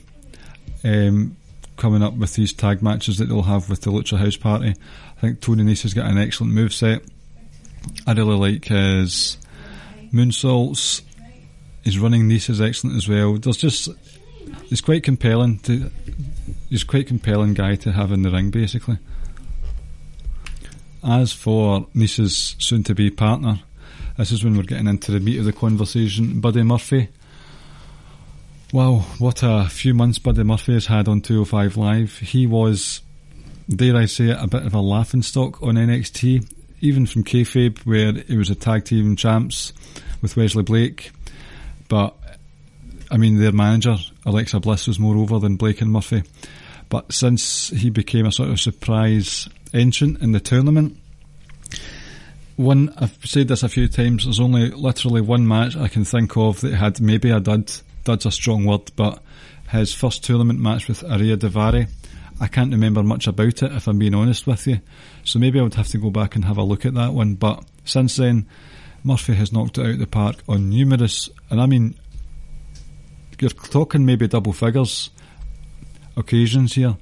um, 0.83 1.35
coming 1.77 2.03
up 2.03 2.13
with 2.13 2.35
these 2.35 2.53
tag 2.53 2.81
matches 2.81 3.17
that 3.17 3.25
they'll 3.25 3.41
have 3.41 3.69
with 3.69 3.81
the 3.81 3.91
Lucha 3.91 4.17
House 4.17 4.37
Party. 4.37 4.69
I 5.17 5.21
think 5.21 5.41
Tony 5.41 5.63
Nese 5.63 5.83
has 5.83 5.93
got 5.93 6.09
an 6.09 6.17
excellent 6.17 6.53
move 6.53 6.73
set. 6.73 7.01
I 8.05 8.13
really 8.13 8.53
like 8.53 8.65
his 8.65 9.37
moonsaults. 10.11 11.01
His 11.83 11.99
running 11.99 12.27
Nese 12.27 12.49
is 12.49 12.61
excellent 12.61 12.97
as 12.97 13.07
well. 13.07 13.37
There's 13.37 13.57
just 13.57 13.89
he's 14.65 14.81
quite 14.81 15.03
compelling 15.03 15.59
to 15.59 15.91
he's 16.69 16.83
quite 16.83 17.07
compelling 17.07 17.53
guy 17.53 17.75
to 17.75 17.91
have 17.91 18.11
in 18.11 18.23
the 18.23 18.31
ring 18.31 18.49
basically. 18.49 18.97
As 21.03 21.31
for 21.31 21.87
Nese's 21.95 22.55
soon 22.59 22.83
to 22.83 22.93
be 22.93 23.09
partner, 23.09 23.61
this 24.17 24.31
is 24.31 24.43
when 24.43 24.57
we're 24.57 24.63
getting 24.63 24.87
into 24.87 25.11
the 25.11 25.19
meat 25.21 25.39
of 25.39 25.45
the 25.45 25.53
conversation. 25.53 26.41
Buddy 26.41 26.63
Murphy. 26.63 27.09
Wow, 28.73 29.05
what 29.17 29.41
a 29.41 29.67
few 29.69 29.93
months 29.93 30.19
Buddy 30.19 30.43
Murphy 30.43 30.73
has 30.73 30.87
had 30.87 31.07
on 31.07 31.21
205 31.21 31.77
Live. 31.77 32.19
He 32.19 32.45
was, 32.45 33.01
dare 33.69 33.95
I 33.95 34.05
say 34.05 34.25
it, 34.25 34.37
a 34.39 34.47
bit 34.47 34.63
of 34.63 34.75
a 34.75 34.81
laughing 34.81 35.23
stock 35.23 35.63
on 35.63 35.75
NXT, 35.75 36.47
even 36.81 37.05
from 37.05 37.23
kayfabe, 37.23 37.79
where 37.85 38.13
he 38.13 38.37
was 38.37 38.49
a 38.49 38.55
tag 38.55 38.85
team 38.85 39.15
champs 39.15 39.73
with 40.21 40.35
Wesley 40.37 40.63
Blake. 40.63 41.11
But 41.87 42.15
I 43.11 43.17
mean, 43.17 43.39
their 43.39 43.51
manager, 43.51 43.97
Alexa 44.25 44.59
Bliss, 44.59 44.87
was 44.87 44.99
more 44.99 45.17
over 45.17 45.39
than 45.39 45.55
Blake 45.55 45.81
and 45.81 45.91
Murphy. 45.91 46.23
But 46.89 47.11
since 47.13 47.69
he 47.69 47.89
became 47.89 48.25
a 48.25 48.31
sort 48.31 48.49
of 48.49 48.59
surprise 48.59 49.47
entrant 49.73 50.21
in 50.21 50.31
the 50.31 50.39
tournament, 50.39 50.97
one, 52.55 52.93
I've 52.97 53.17
said 53.23 53.47
this 53.47 53.63
a 53.63 53.69
few 53.69 53.87
times, 53.87 54.25
there's 54.25 54.39
only 54.39 54.69
literally 54.71 55.21
one 55.21 55.47
match 55.47 55.77
I 55.77 55.87
can 55.87 56.03
think 56.03 56.35
of 56.35 56.61
that 56.61 56.73
had 56.73 56.99
maybe 56.99 57.29
a 57.29 57.39
dud. 57.39 57.71
Dud's 58.03 58.25
a 58.25 58.31
strong 58.31 58.65
word, 58.65 58.91
but 58.95 59.21
his 59.69 59.93
first 59.93 60.23
tournament 60.23 60.59
match 60.59 60.87
with 60.87 61.01
Ariya 61.01 61.37
Daivari, 61.37 61.87
I 62.39 62.47
can't 62.47 62.71
remember 62.71 63.03
much 63.03 63.27
about 63.27 63.61
it 63.61 63.71
if 63.71 63.87
I'm 63.87 63.99
being 63.99 64.15
honest 64.15 64.47
with 64.47 64.65
you. 64.67 64.79
So 65.23 65.39
maybe 65.39 65.59
I 65.59 65.63
would 65.63 65.75
have 65.75 65.87
to 65.89 65.97
go 65.97 66.09
back 66.09 66.35
and 66.35 66.45
have 66.45 66.57
a 66.57 66.63
look 66.63 66.85
at 66.85 66.93
that 66.95 67.13
one. 67.13 67.35
But 67.35 67.63
since 67.85 68.15
then, 68.15 68.47
Murphy 69.03 69.33
has 69.35 69.51
knocked 69.51 69.77
it 69.77 69.81
out 69.81 69.91
of 69.91 69.99
the 69.99 70.07
park 70.07 70.37
on 70.47 70.69
numerous, 70.69 71.29
and 71.49 71.61
I 71.61 71.65
mean 71.65 71.95
you're 73.39 73.49
talking 73.49 74.05
maybe 74.05 74.27
double 74.27 74.53
figures 74.53 75.09
occasions 76.17 76.73
here. 76.73 76.97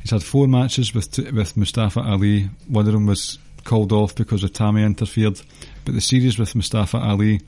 He's 0.00 0.10
had 0.10 0.22
four 0.22 0.48
matches 0.48 0.94
with 0.94 1.16
with 1.32 1.56
Mustafa 1.56 2.00
Ali. 2.00 2.50
One 2.68 2.86
of 2.86 2.92
them 2.92 3.06
was 3.06 3.38
called 3.62 3.92
off 3.92 4.14
because 4.14 4.44
of 4.44 4.52
Tammy 4.52 4.82
interfered, 4.82 5.40
but 5.84 5.94
the 5.94 6.00
series 6.00 6.38
with 6.38 6.54
Mustafa 6.54 6.98
Ali, 6.98 7.40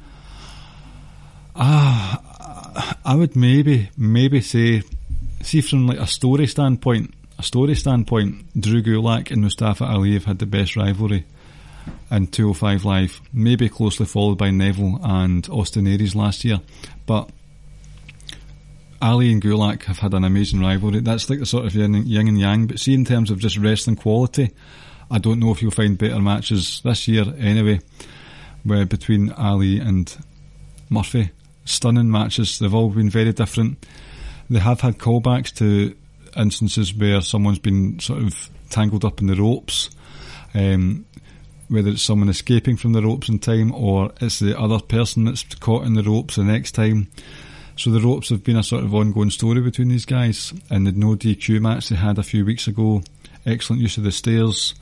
ah, 1.54 2.96
I 3.04 3.14
would 3.14 3.36
maybe 3.36 3.90
maybe 3.96 4.40
say, 4.40 4.82
see 5.42 5.60
from 5.60 5.86
like 5.86 5.98
a 5.98 6.06
story 6.06 6.46
standpoint, 6.46 7.12
a 7.38 7.42
story 7.42 7.74
standpoint, 7.74 8.60
Drew 8.60 8.82
Gulak 8.82 9.30
and 9.30 9.42
Mustafa 9.42 9.84
Ali 9.84 10.14
have 10.14 10.24
had 10.24 10.38
the 10.38 10.46
best 10.46 10.76
rivalry 10.76 11.24
in 12.10 12.26
205 12.26 12.84
Live, 12.84 13.20
maybe 13.32 13.68
closely 13.68 14.06
followed 14.06 14.38
by 14.38 14.50
Neville 14.50 14.98
and 15.02 15.48
Austin 15.50 15.86
Aries 15.86 16.14
last 16.14 16.44
year, 16.44 16.60
but 17.06 17.30
Ali 19.00 19.30
and 19.30 19.42
Gulak 19.42 19.84
have 19.84 19.98
had 19.98 20.14
an 20.14 20.24
amazing 20.24 20.60
rivalry. 20.60 21.00
That's 21.00 21.28
like 21.28 21.38
the 21.38 21.46
sort 21.46 21.66
of 21.66 21.74
yin 21.74 21.94
and 21.94 22.38
yang. 22.40 22.66
But 22.66 22.80
see, 22.80 22.94
in 22.94 23.04
terms 23.04 23.30
of 23.30 23.38
just 23.38 23.58
wrestling 23.58 23.96
quality, 23.96 24.50
I 25.10 25.18
don't 25.18 25.38
know 25.38 25.50
if 25.52 25.62
you'll 25.62 25.70
find 25.70 25.98
better 25.98 26.20
matches 26.20 26.80
this 26.82 27.06
year 27.06 27.24
anyway, 27.38 27.80
where 28.64 28.86
between 28.86 29.30
Ali 29.32 29.78
and 29.78 30.16
Murphy. 30.88 31.30
Stunning 31.64 32.10
matches. 32.10 32.58
They've 32.58 32.72
all 32.72 32.90
been 32.90 33.10
very 33.10 33.32
different. 33.32 33.84
They 34.48 34.60
have 34.60 34.80
had 34.80 34.98
callbacks 34.98 35.52
to 35.56 35.96
instances 36.36 36.94
where 36.94 37.20
someone's 37.20 37.58
been 37.58 37.98
sort 38.00 38.22
of 38.22 38.50
tangled 38.70 39.04
up 39.04 39.20
in 39.20 39.26
the 39.26 39.36
ropes. 39.36 39.90
Um, 40.54 41.06
whether 41.68 41.90
it's 41.90 42.02
someone 42.02 42.28
escaping 42.28 42.76
from 42.76 42.92
the 42.92 43.02
ropes 43.02 43.28
in 43.28 43.38
time 43.38 43.74
or 43.74 44.12
it's 44.20 44.38
the 44.38 44.58
other 44.58 44.78
person 44.78 45.24
that's 45.24 45.42
caught 45.56 45.84
in 45.84 45.94
the 45.94 46.02
ropes 46.02 46.36
the 46.36 46.44
next 46.44 46.72
time. 46.72 47.08
So 47.76 47.90
the 47.90 48.00
ropes 48.00 48.30
have 48.30 48.44
been 48.44 48.56
a 48.56 48.62
sort 48.62 48.84
of 48.84 48.94
ongoing 48.94 49.30
story 49.30 49.60
between 49.60 49.88
these 49.88 50.06
guys. 50.06 50.54
And 50.70 50.86
the 50.86 50.92
no 50.92 51.14
DQ 51.14 51.60
match 51.60 51.88
they 51.88 51.96
had 51.96 52.18
a 52.18 52.22
few 52.22 52.44
weeks 52.44 52.66
ago, 52.66 53.02
excellent 53.44 53.82
use 53.82 53.98
of 53.98 54.04
the 54.04 54.12
stairs, 54.12 54.74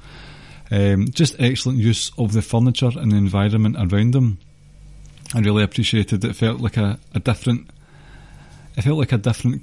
um, 0.70 1.10
just 1.10 1.36
excellent 1.38 1.78
use 1.78 2.12
of 2.18 2.32
the 2.32 2.42
furniture 2.42 2.90
and 2.94 3.12
the 3.12 3.16
environment 3.16 3.76
around 3.78 4.12
them. 4.12 4.38
I 5.34 5.40
really 5.40 5.64
appreciated 5.64 6.24
it. 6.24 6.36
Felt 6.36 6.60
like 6.60 6.76
a, 6.76 6.98
a 7.14 7.20
different, 7.20 7.68
it 8.76 8.82
felt 8.82 8.98
like 8.98 9.12
a 9.12 9.18
different 9.18 9.62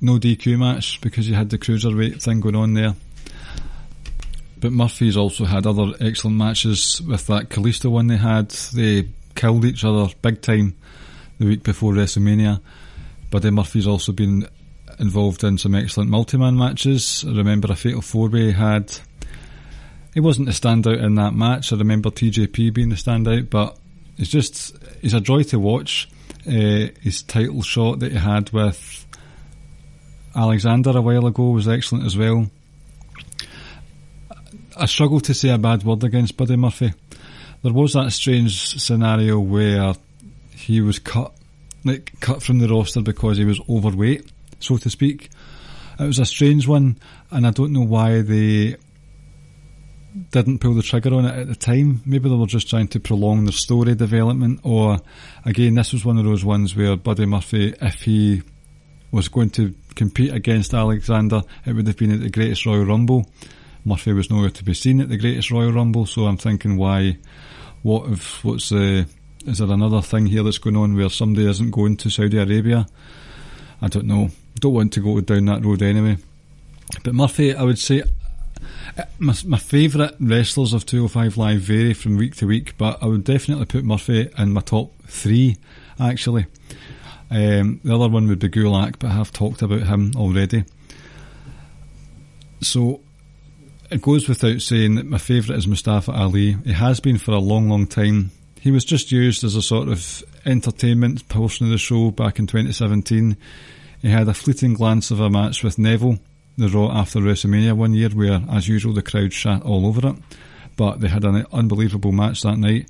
no 0.00 0.18
DQ 0.18 0.58
match 0.58 1.00
because 1.00 1.28
you 1.28 1.34
had 1.34 1.50
the 1.50 1.58
cruiserweight 1.58 2.22
thing 2.22 2.40
going 2.40 2.56
on 2.56 2.74
there. 2.74 2.94
But 4.58 4.72
Murphy's 4.72 5.16
also 5.16 5.44
had 5.44 5.66
other 5.66 5.92
excellent 6.00 6.36
matches 6.36 7.00
with 7.02 7.26
that 7.26 7.50
Kalisto 7.50 7.90
one 7.90 8.06
they 8.06 8.16
had. 8.16 8.50
They 8.50 9.08
killed 9.34 9.64
each 9.64 9.84
other 9.84 10.12
big 10.22 10.40
time 10.40 10.74
the 11.38 11.46
week 11.46 11.62
before 11.62 11.92
WrestleMania. 11.92 12.60
Buddy 13.30 13.50
Murphy's 13.50 13.86
also 13.86 14.12
been 14.12 14.48
involved 14.98 15.44
in 15.44 15.58
some 15.58 15.74
excellent 15.74 16.10
multi-man 16.10 16.56
matches. 16.56 17.24
I 17.26 17.32
remember 17.32 17.70
a 17.70 17.76
Fatal 17.76 18.00
4-Way 18.00 18.52
had... 18.52 18.98
He 20.14 20.20
wasn't 20.20 20.46
the 20.46 20.52
standout 20.52 21.02
in 21.02 21.16
that 21.16 21.34
match. 21.34 21.72
I 21.72 21.76
remember 21.76 22.08
TJP 22.08 22.72
being 22.72 22.88
the 22.88 22.96
standout, 22.96 23.50
but 23.50 23.76
it's 24.16 24.30
just... 24.30 24.74
He's 25.02 25.12
a 25.12 25.20
joy 25.20 25.42
to 25.44 25.58
watch. 25.58 26.08
Uh, 26.46 26.88
his 27.02 27.22
title 27.26 27.60
shot 27.60 27.98
that 27.98 28.12
he 28.12 28.18
had 28.18 28.50
with 28.52 29.05
Alexander 30.36 30.90
a 30.90 31.00
while 31.00 31.26
ago 31.26 31.50
was 31.50 31.66
excellent 31.66 32.04
as 32.04 32.16
well. 32.16 32.50
I 34.76 34.84
struggle 34.84 35.20
to 35.20 35.32
say 35.32 35.48
a 35.48 35.56
bad 35.56 35.82
word 35.82 36.04
against 36.04 36.36
Buddy 36.36 36.56
Murphy. 36.56 36.92
There 37.62 37.72
was 37.72 37.94
that 37.94 38.12
strange 38.12 38.78
scenario 38.78 39.40
where 39.40 39.94
he 40.50 40.82
was 40.82 40.98
cut, 40.98 41.32
like 41.84 42.12
cut 42.20 42.42
from 42.42 42.58
the 42.58 42.68
roster 42.68 43.00
because 43.00 43.38
he 43.38 43.46
was 43.46 43.60
overweight, 43.66 44.30
so 44.60 44.76
to 44.76 44.90
speak. 44.90 45.30
It 45.98 46.04
was 46.04 46.18
a 46.18 46.26
strange 46.26 46.68
one, 46.68 46.98
and 47.30 47.46
I 47.46 47.50
don't 47.50 47.72
know 47.72 47.86
why 47.86 48.20
they 48.20 48.76
didn't 50.30 50.58
pull 50.58 50.74
the 50.74 50.82
trigger 50.82 51.14
on 51.14 51.24
it 51.24 51.34
at 51.34 51.48
the 51.48 51.56
time. 51.56 52.02
Maybe 52.04 52.28
they 52.28 52.34
were 52.34 52.46
just 52.46 52.68
trying 52.68 52.88
to 52.88 53.00
prolong 53.00 53.44
their 53.44 53.52
story 53.52 53.94
development, 53.94 54.60
or 54.62 54.98
again, 55.46 55.76
this 55.76 55.94
was 55.94 56.04
one 56.04 56.18
of 56.18 56.24
those 56.26 56.44
ones 56.44 56.76
where 56.76 56.96
Buddy 56.96 57.24
Murphy, 57.24 57.74
if 57.80 58.02
he 58.02 58.42
was 59.10 59.28
going 59.28 59.50
to 59.50 59.74
compete 59.94 60.32
against 60.32 60.74
Alexander, 60.74 61.42
it 61.64 61.72
would 61.72 61.86
have 61.86 61.96
been 61.96 62.12
at 62.12 62.20
the 62.20 62.30
Greatest 62.30 62.66
Royal 62.66 62.84
Rumble. 62.84 63.30
Murphy 63.84 64.12
was 64.12 64.30
nowhere 64.30 64.50
to 64.50 64.64
be 64.64 64.74
seen 64.74 65.00
at 65.00 65.08
the 65.08 65.16
Greatest 65.16 65.50
Royal 65.50 65.72
Rumble, 65.72 66.06
so 66.06 66.26
I'm 66.26 66.36
thinking, 66.36 66.76
why? 66.76 67.18
What 67.82 68.10
if? 68.10 68.44
What's 68.44 68.70
the? 68.70 69.06
Is 69.46 69.58
there 69.58 69.70
another 69.70 70.02
thing 70.02 70.26
here 70.26 70.42
that's 70.42 70.58
going 70.58 70.76
on 70.76 70.96
where 70.96 71.08
somebody 71.08 71.48
isn't 71.48 71.70
going 71.70 71.96
to 71.98 72.10
Saudi 72.10 72.38
Arabia? 72.38 72.86
I 73.80 73.88
don't 73.88 74.06
know. 74.06 74.30
Don't 74.56 74.74
want 74.74 74.92
to 74.94 75.00
go 75.00 75.20
down 75.20 75.44
that 75.44 75.64
road 75.64 75.82
anyway. 75.82 76.16
But 77.04 77.14
Murphy, 77.14 77.54
I 77.54 77.62
would 77.62 77.78
say 77.78 78.02
uh, 78.98 79.04
my, 79.18 79.34
my 79.44 79.58
favourite 79.58 80.14
wrestlers 80.18 80.72
of 80.72 80.86
205 80.86 81.36
Live 81.36 81.60
vary 81.60 81.94
from 81.94 82.16
week 82.16 82.34
to 82.36 82.46
week, 82.46 82.76
but 82.76 83.02
I 83.02 83.06
would 83.06 83.24
definitely 83.24 83.66
put 83.66 83.84
Murphy 83.84 84.28
in 84.36 84.52
my 84.52 84.62
top 84.62 84.92
three, 85.06 85.56
actually. 86.00 86.46
Um, 87.30 87.80
the 87.82 87.94
other 87.94 88.08
one 88.08 88.28
would 88.28 88.38
be 88.38 88.48
Gulak, 88.48 88.98
but 88.98 89.10
I 89.10 89.14
have 89.14 89.32
talked 89.32 89.62
about 89.62 89.82
him 89.82 90.12
already. 90.16 90.64
So 92.60 93.00
it 93.90 94.02
goes 94.02 94.28
without 94.28 94.60
saying 94.60 94.96
that 94.96 95.06
my 95.06 95.18
favourite 95.18 95.58
is 95.58 95.66
Mustafa 95.66 96.12
Ali. 96.12 96.52
He 96.64 96.72
has 96.72 97.00
been 97.00 97.18
for 97.18 97.32
a 97.32 97.38
long, 97.38 97.68
long 97.68 97.86
time. 97.86 98.30
He 98.60 98.70
was 98.70 98.84
just 98.84 99.12
used 99.12 99.44
as 99.44 99.54
a 99.54 99.62
sort 99.62 99.88
of 99.88 100.24
entertainment 100.44 101.28
portion 101.28 101.66
of 101.66 101.72
the 101.72 101.78
show 101.78 102.10
back 102.10 102.38
in 102.38 102.46
2017. 102.46 103.36
He 104.02 104.08
had 104.08 104.28
a 104.28 104.34
fleeting 104.34 104.74
glance 104.74 105.10
of 105.10 105.20
a 105.20 105.30
match 105.30 105.62
with 105.62 105.78
Neville 105.78 106.18
the 106.58 106.68
Raw 106.68 106.90
after 106.90 107.20
WrestleMania 107.20 107.74
one 107.74 107.92
year, 107.92 108.08
where, 108.08 108.42
as 108.50 108.66
usual, 108.66 108.94
the 108.94 109.02
crowd 109.02 109.32
shat 109.32 109.62
all 109.62 109.86
over 109.86 110.08
it. 110.08 110.16
But 110.76 111.00
they 111.00 111.08
had 111.08 111.24
an 111.24 111.46
unbelievable 111.52 112.12
match 112.12 112.42
that 112.42 112.56
night. 112.56 112.88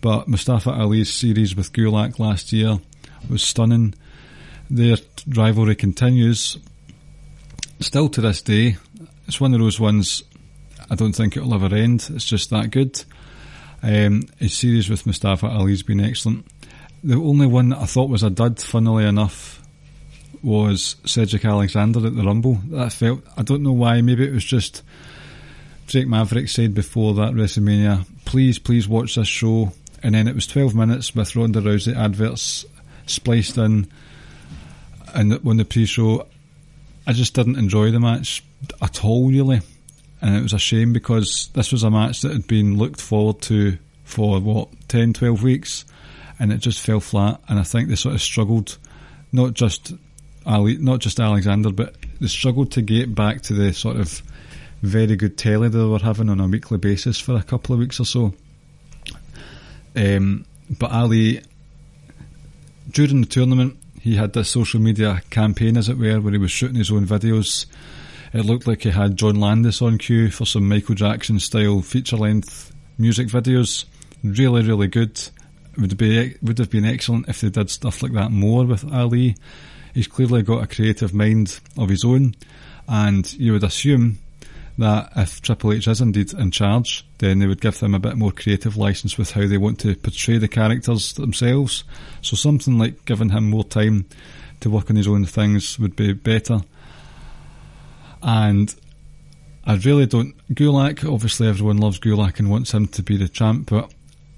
But 0.00 0.28
Mustafa 0.28 0.70
Ali's 0.70 1.12
series 1.12 1.54
with 1.54 1.72
Gulak 1.72 2.18
last 2.18 2.52
year 2.52 2.78
was 3.28 3.42
stunning. 3.42 3.94
Their 4.70 4.96
rivalry 5.28 5.74
continues. 5.74 6.58
Still 7.80 8.08
to 8.10 8.20
this 8.20 8.42
day, 8.42 8.76
it's 9.26 9.40
one 9.40 9.54
of 9.54 9.60
those 9.60 9.80
ones 9.80 10.22
I 10.90 10.94
don't 10.94 11.12
think 11.12 11.36
it'll 11.36 11.54
ever 11.54 11.74
end. 11.74 12.08
It's 12.14 12.24
just 12.24 12.50
that 12.50 12.70
good. 12.70 13.02
Um, 13.82 14.22
his 14.38 14.54
series 14.54 14.88
with 14.88 15.06
Mustafa 15.06 15.46
Ali's 15.46 15.82
been 15.82 16.00
excellent. 16.00 16.46
The 17.02 17.16
only 17.16 17.46
one 17.46 17.70
that 17.70 17.78
I 17.80 17.86
thought 17.86 18.08
was 18.08 18.22
a 18.22 18.30
dud, 18.30 18.58
funnily 18.60 19.04
enough, 19.04 19.62
was 20.42 20.96
Cedric 21.04 21.44
Alexander 21.44 22.06
at 22.06 22.16
the 22.16 22.22
Rumble. 22.22 22.54
That 22.68 22.92
felt, 22.92 23.22
I 23.36 23.42
don't 23.42 23.62
know 23.62 23.72
why, 23.72 24.00
maybe 24.00 24.26
it 24.26 24.32
was 24.32 24.44
just 24.44 24.82
Drake 25.86 26.08
Maverick 26.08 26.48
said 26.48 26.74
before 26.74 27.14
that 27.14 27.32
WrestleMania, 27.32 28.06
please, 28.24 28.58
please 28.58 28.88
watch 28.88 29.16
this 29.16 29.28
show. 29.28 29.72
And 30.02 30.14
then 30.14 30.28
it 30.28 30.34
was 30.34 30.46
12 30.46 30.74
minutes 30.74 31.14
with 31.14 31.34
Ronda 31.34 31.60
Rousey 31.60 31.96
adverts 31.96 32.64
spliced 33.06 33.58
in. 33.58 33.86
And 35.14 35.32
when 35.44 35.56
the 35.56 35.64
pre 35.64 35.86
show, 35.86 36.26
I 37.06 37.12
just 37.12 37.34
didn't 37.34 37.56
enjoy 37.56 37.90
the 37.90 38.00
match 38.00 38.42
at 38.82 39.04
all, 39.04 39.28
really. 39.28 39.60
And 40.20 40.36
it 40.36 40.42
was 40.42 40.52
a 40.52 40.58
shame 40.58 40.92
because 40.92 41.50
this 41.54 41.70
was 41.70 41.82
a 41.82 41.90
match 41.90 42.22
that 42.22 42.32
had 42.32 42.46
been 42.46 42.78
looked 42.78 43.00
forward 43.00 43.42
to 43.42 43.78
for 44.04 44.40
what, 44.40 44.68
10, 44.88 45.12
12 45.12 45.42
weeks. 45.42 45.84
And 46.38 46.52
it 46.52 46.58
just 46.58 46.80
fell 46.80 47.00
flat. 47.00 47.40
And 47.48 47.58
I 47.58 47.62
think 47.62 47.88
they 47.88 47.94
sort 47.94 48.14
of 48.14 48.22
struggled, 48.22 48.78
not 49.32 49.54
just 49.54 49.92
Ali, 50.46 50.78
not 50.78 51.00
just 51.00 51.20
Alexander, 51.20 51.70
but 51.70 51.94
they 52.20 52.26
struggled 52.26 52.72
to 52.72 52.82
get 52.82 53.14
back 53.14 53.42
to 53.42 53.54
the 53.54 53.72
sort 53.72 53.96
of 53.96 54.22
very 54.82 55.16
good 55.16 55.38
telly 55.38 55.68
they 55.68 55.82
were 55.82 55.98
having 55.98 56.28
on 56.28 56.40
a 56.40 56.46
weekly 56.46 56.78
basis 56.78 57.18
for 57.18 57.36
a 57.36 57.42
couple 57.42 57.72
of 57.72 57.78
weeks 57.78 58.00
or 58.00 58.04
so. 58.04 58.34
Um, 59.96 60.44
but 60.78 60.90
Ali, 60.90 61.42
during 62.90 63.20
the 63.20 63.26
tournament, 63.26 63.76
he 64.00 64.16
had 64.16 64.32
this 64.32 64.50
social 64.50 64.80
media 64.80 65.22
campaign, 65.30 65.76
as 65.76 65.88
it 65.88 65.98
were, 65.98 66.20
where 66.20 66.32
he 66.32 66.38
was 66.38 66.50
shooting 66.50 66.76
his 66.76 66.90
own 66.90 67.06
videos. 67.06 67.66
It 68.32 68.44
looked 68.44 68.66
like 68.66 68.82
he 68.82 68.90
had 68.90 69.16
John 69.16 69.40
Landis 69.40 69.80
on 69.80 69.98
cue 69.98 70.30
for 70.30 70.44
some 70.44 70.68
Michael 70.68 70.94
Jackson 70.94 71.38
style 71.40 71.82
feature 71.82 72.16
length 72.16 72.72
music 72.98 73.28
videos. 73.28 73.84
Really, 74.22 74.62
really 74.62 74.88
good. 74.88 75.20
Would 75.76 75.96
be 75.96 76.36
would 76.40 76.58
have 76.58 76.70
been 76.70 76.84
excellent 76.84 77.28
if 77.28 77.40
they 77.40 77.50
did 77.50 77.68
stuff 77.68 78.00
like 78.00 78.12
that 78.12 78.30
more 78.30 78.64
with 78.64 78.92
Ali 78.92 79.34
he's 79.94 80.08
clearly 80.08 80.42
got 80.42 80.62
a 80.62 80.66
creative 80.66 81.14
mind 81.14 81.60
of 81.78 81.88
his 81.88 82.04
own, 82.04 82.34
and 82.88 83.32
you 83.34 83.52
would 83.52 83.64
assume 83.64 84.18
that 84.78 85.12
if 85.16 85.40
Triple 85.40 85.72
H 85.72 85.88
is 85.88 86.00
indeed 86.00 86.32
in 86.32 86.50
charge, 86.50 87.06
then 87.18 87.38
they 87.38 87.46
would 87.46 87.60
give 87.60 87.78
them 87.78 87.94
a 87.94 88.00
bit 88.00 88.16
more 88.16 88.32
creative 88.32 88.76
license 88.76 89.16
with 89.16 89.30
how 89.32 89.46
they 89.46 89.58
want 89.58 89.78
to 89.80 89.94
portray 89.94 90.38
the 90.38 90.48
characters 90.48 91.12
themselves. 91.12 91.84
So 92.22 92.36
something 92.36 92.78
like 92.78 93.04
giving 93.04 93.30
him 93.30 93.50
more 93.50 93.64
time 93.64 94.06
to 94.60 94.70
work 94.70 94.90
on 94.90 94.96
his 94.96 95.08
own 95.08 95.26
things 95.26 95.78
would 95.78 95.94
be 95.94 96.12
better. 96.12 96.60
And 98.22 98.74
I 99.64 99.76
really 99.76 100.06
don't. 100.06 100.34
Gulak, 100.52 101.10
obviously, 101.10 101.48
everyone 101.48 101.78
loves 101.78 102.00
Gulak 102.00 102.38
and 102.38 102.50
wants 102.50 102.72
him 102.72 102.88
to 102.88 103.02
be 103.02 103.16
the 103.16 103.28
champ, 103.28 103.70
but 103.70 103.92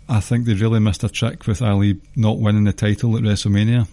I 0.08 0.20
think 0.20 0.44
they 0.44 0.54
really 0.54 0.80
missed 0.80 1.02
a 1.02 1.08
trick 1.08 1.46
with 1.46 1.62
Ali 1.62 2.00
not 2.14 2.38
winning 2.38 2.64
the 2.64 2.72
title 2.72 3.16
at 3.16 3.22
WrestleMania 3.22 3.88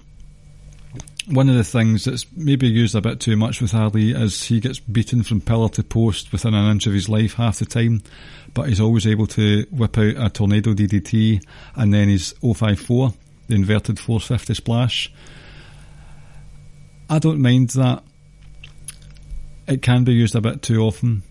one 1.27 1.49
of 1.49 1.55
the 1.55 1.63
things 1.63 2.05
that's 2.05 2.25
maybe 2.35 2.67
used 2.67 2.95
a 2.95 3.01
bit 3.01 3.19
too 3.19 3.37
much 3.37 3.61
with 3.61 3.73
Ali 3.73 4.11
is 4.11 4.43
he 4.43 4.59
gets 4.59 4.79
beaten 4.79 5.23
from 5.23 5.41
pillar 5.41 5.69
to 5.69 5.83
post 5.83 6.31
within 6.31 6.53
an 6.53 6.69
inch 6.69 6.85
of 6.85 6.93
his 6.93 7.07
life 7.07 7.35
half 7.35 7.59
the 7.59 7.65
time, 7.65 8.01
but 8.53 8.67
he's 8.67 8.81
always 8.81 9.07
able 9.07 9.27
to 9.27 9.65
whip 9.71 9.97
out 9.97 10.15
a 10.17 10.29
tornado 10.29 10.73
DDT 10.73 11.41
and 11.75 11.93
then 11.93 12.09
his 12.09 12.33
054, 12.41 13.13
the 13.47 13.55
inverted 13.55 13.99
450 13.99 14.53
splash. 14.53 15.13
I 17.09 17.19
don't 17.19 17.41
mind 17.41 17.69
that. 17.71 18.03
It 19.67 19.81
can 19.81 20.03
be 20.03 20.13
used 20.13 20.35
a 20.35 20.41
bit 20.41 20.61
too 20.61 20.81
often, 20.81 21.23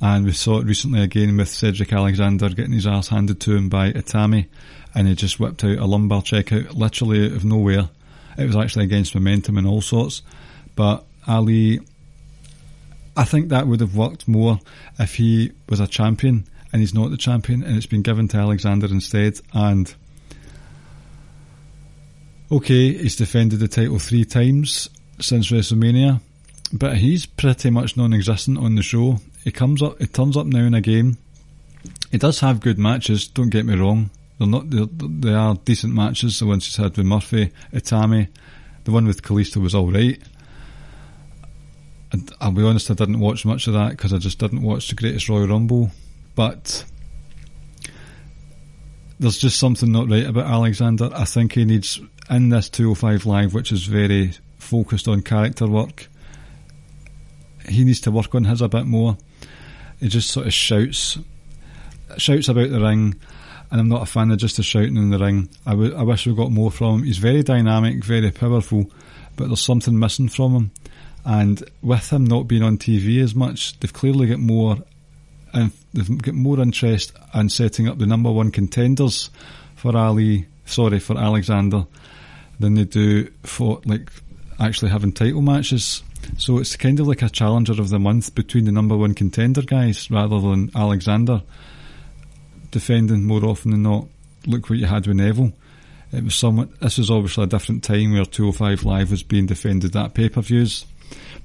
and 0.00 0.24
we 0.24 0.32
saw 0.32 0.60
it 0.60 0.66
recently 0.66 1.02
again 1.02 1.36
with 1.36 1.48
Cedric 1.48 1.92
Alexander 1.92 2.48
getting 2.50 2.72
his 2.72 2.86
ass 2.86 3.08
handed 3.08 3.40
to 3.40 3.56
him 3.56 3.68
by 3.68 3.90
Itami, 3.90 4.46
and 4.94 5.08
he 5.08 5.16
just 5.16 5.40
whipped 5.40 5.64
out 5.64 5.78
a 5.78 5.86
lumbar 5.86 6.22
checkout 6.22 6.76
literally 6.76 7.26
out 7.26 7.32
of 7.32 7.44
nowhere 7.44 7.88
it 8.38 8.46
was 8.46 8.56
actually 8.56 8.84
against 8.84 9.14
momentum 9.14 9.58
and 9.58 9.66
all 9.66 9.80
sorts. 9.80 10.22
But 10.76 11.04
Ali, 11.26 11.80
I 13.16 13.24
think 13.24 13.48
that 13.48 13.66
would 13.66 13.80
have 13.80 13.96
worked 13.96 14.28
more 14.28 14.60
if 14.98 15.16
he 15.16 15.52
was 15.68 15.80
a 15.80 15.86
champion 15.86 16.46
and 16.72 16.80
he's 16.80 16.94
not 16.94 17.10
the 17.10 17.16
champion 17.16 17.62
and 17.62 17.76
it's 17.76 17.86
been 17.86 18.02
given 18.02 18.28
to 18.28 18.36
Alexander 18.38 18.86
instead. 18.86 19.40
And 19.52 19.92
okay, 22.50 22.92
he's 22.94 23.16
defended 23.16 23.58
the 23.58 23.68
title 23.68 23.98
three 23.98 24.24
times 24.24 24.88
since 25.18 25.50
WrestleMania, 25.50 26.20
but 26.72 26.96
he's 26.96 27.26
pretty 27.26 27.70
much 27.70 27.96
non-existent 27.96 28.58
on 28.58 28.76
the 28.76 28.82
show. 28.82 29.20
He 29.44 29.50
comes 29.50 29.82
up, 29.82 29.98
he 29.98 30.06
turns 30.06 30.36
up 30.36 30.46
now 30.46 30.64
and 30.64 30.74
again. 30.74 31.16
He 32.10 32.18
does 32.18 32.40
have 32.40 32.60
good 32.60 32.78
matches. 32.78 33.28
Don't 33.28 33.50
get 33.50 33.64
me 33.64 33.74
wrong. 33.74 34.10
They're 34.40 34.48
not. 34.48 34.70
They're, 34.70 34.86
they 34.90 35.34
are 35.34 35.54
decent 35.54 35.92
matches. 35.92 36.38
The 36.38 36.46
ones 36.46 36.64
he's 36.64 36.76
had 36.76 36.96
with 36.96 37.04
Murphy, 37.04 37.52
Itami, 37.74 38.28
the 38.84 38.90
one 38.90 39.06
with 39.06 39.22
Kalisto 39.22 39.58
was 39.58 39.74
all 39.74 39.92
right. 39.92 40.18
And 42.10 42.32
I'll 42.40 42.50
be 42.50 42.64
honest, 42.64 42.90
I 42.90 42.94
didn't 42.94 43.20
watch 43.20 43.44
much 43.44 43.66
of 43.66 43.74
that 43.74 43.90
because 43.90 44.14
I 44.14 44.18
just 44.18 44.38
didn't 44.38 44.62
watch 44.62 44.88
the 44.88 44.94
Greatest 44.94 45.28
Royal 45.28 45.46
Rumble. 45.46 45.90
But 46.34 46.86
there's 49.18 49.36
just 49.36 49.58
something 49.58 49.92
not 49.92 50.08
right 50.08 50.24
about 50.24 50.46
Alexander. 50.46 51.10
I 51.12 51.26
think 51.26 51.52
he 51.52 51.66
needs 51.66 52.00
in 52.30 52.48
this 52.48 52.70
205 52.70 53.26
Live, 53.26 53.52
which 53.52 53.72
is 53.72 53.84
very 53.84 54.32
focused 54.56 55.06
on 55.06 55.20
character 55.20 55.66
work. 55.66 56.08
He 57.68 57.84
needs 57.84 58.00
to 58.00 58.10
work 58.10 58.34
on 58.34 58.44
his 58.44 58.62
a 58.62 58.68
bit 58.70 58.86
more. 58.86 59.18
He 60.00 60.08
just 60.08 60.30
sort 60.30 60.46
of 60.46 60.54
shouts, 60.54 61.18
shouts 62.16 62.48
about 62.48 62.70
the 62.70 62.80
ring 62.80 63.16
and 63.70 63.80
I'm 63.80 63.88
not 63.88 64.02
a 64.02 64.06
fan 64.06 64.30
of 64.30 64.38
just 64.38 64.56
the 64.56 64.62
shouting 64.62 64.96
in 64.96 65.10
the 65.10 65.18
ring. 65.18 65.48
I, 65.64 65.70
w- 65.70 65.94
I 65.94 66.02
wish 66.02 66.26
we 66.26 66.34
got 66.34 66.50
more 66.50 66.70
from 66.70 67.00
him. 67.00 67.02
He's 67.04 67.18
very 67.18 67.42
dynamic, 67.42 68.04
very 68.04 68.30
powerful, 68.30 68.90
but 69.36 69.46
there's 69.46 69.60
something 69.60 69.98
missing 69.98 70.28
from 70.28 70.54
him. 70.54 70.70
And 71.24 71.62
with 71.82 72.12
him 72.12 72.24
not 72.24 72.48
being 72.48 72.62
on 72.62 72.78
TV 72.78 73.22
as 73.22 73.34
much, 73.34 73.78
they've 73.78 73.92
clearly 73.92 74.26
got 74.26 74.40
more, 74.40 74.78
and 75.52 75.70
they've 75.92 76.20
got 76.20 76.34
more 76.34 76.58
interest 76.60 77.12
in 77.34 77.48
setting 77.48 77.88
up 77.88 77.98
the 77.98 78.06
number 78.06 78.32
one 78.32 78.50
contenders 78.50 79.30
for 79.76 79.96
Ali, 79.96 80.46
sorry, 80.64 80.98
for 80.98 81.16
Alexander, 81.16 81.86
than 82.58 82.74
they 82.74 82.84
do 82.84 83.30
for 83.44 83.80
like 83.84 84.10
actually 84.58 84.90
having 84.90 85.12
title 85.12 85.42
matches. 85.42 86.02
So 86.38 86.58
it's 86.58 86.76
kind 86.76 87.00
of 87.00 87.06
like 87.06 87.22
a 87.22 87.30
challenger 87.30 87.72
of 87.72 87.88
the 87.88 87.98
month 87.98 88.34
between 88.34 88.64
the 88.64 88.72
number 88.72 88.96
one 88.96 89.14
contender 89.14 89.62
guys 89.62 90.10
rather 90.10 90.40
than 90.40 90.70
Alexander 90.74 91.42
defending 92.70 93.24
more 93.24 93.44
often 93.44 93.72
than 93.72 93.82
not. 93.82 94.06
Look 94.46 94.70
what 94.70 94.78
you 94.78 94.86
had 94.86 95.06
with 95.06 95.16
Neville. 95.16 95.52
It 96.12 96.24
was 96.24 96.34
somewhat, 96.34 96.80
this 96.80 96.98
was 96.98 97.10
obviously 97.10 97.44
a 97.44 97.46
different 97.46 97.84
time 97.84 98.12
where 98.12 98.24
205 98.24 98.84
Live 98.84 99.10
was 99.10 99.22
being 99.22 99.46
defended 99.46 99.94
at 99.94 100.14
pay-per-views. 100.14 100.86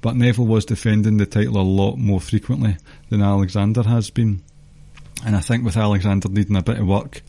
But 0.00 0.16
Neville 0.16 0.46
was 0.46 0.64
defending 0.64 1.16
the 1.16 1.26
title 1.26 1.58
a 1.58 1.62
lot 1.62 1.96
more 1.96 2.20
frequently 2.20 2.76
than 3.08 3.22
Alexander 3.22 3.82
has 3.82 4.10
been. 4.10 4.42
And 5.24 5.36
I 5.36 5.40
think 5.40 5.64
with 5.64 5.76
Alexander 5.76 6.28
needing 6.28 6.56
a 6.56 6.62
bit 6.62 6.78
of 6.78 6.86
work, 6.86 7.22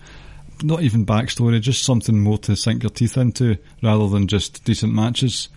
not 0.63 0.81
even 0.81 1.05
backstory, 1.05 1.62
just 1.62 1.83
something 1.83 2.19
more 2.19 2.38
to 2.39 2.55
sink 2.55 2.83
your 2.83 2.89
teeth 2.89 3.17
into 3.17 3.57
rather 3.81 4.07
than 4.10 4.27
just 4.27 4.63
decent 4.63 4.93
matches. 4.93 5.49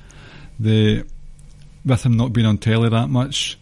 The 0.59 1.05
with 1.85 2.05
him 2.05 2.17
not 2.17 2.33
being 2.33 2.47
on 2.47 2.59
telly 2.59 2.91
that 2.91 3.09
much, 3.09 3.59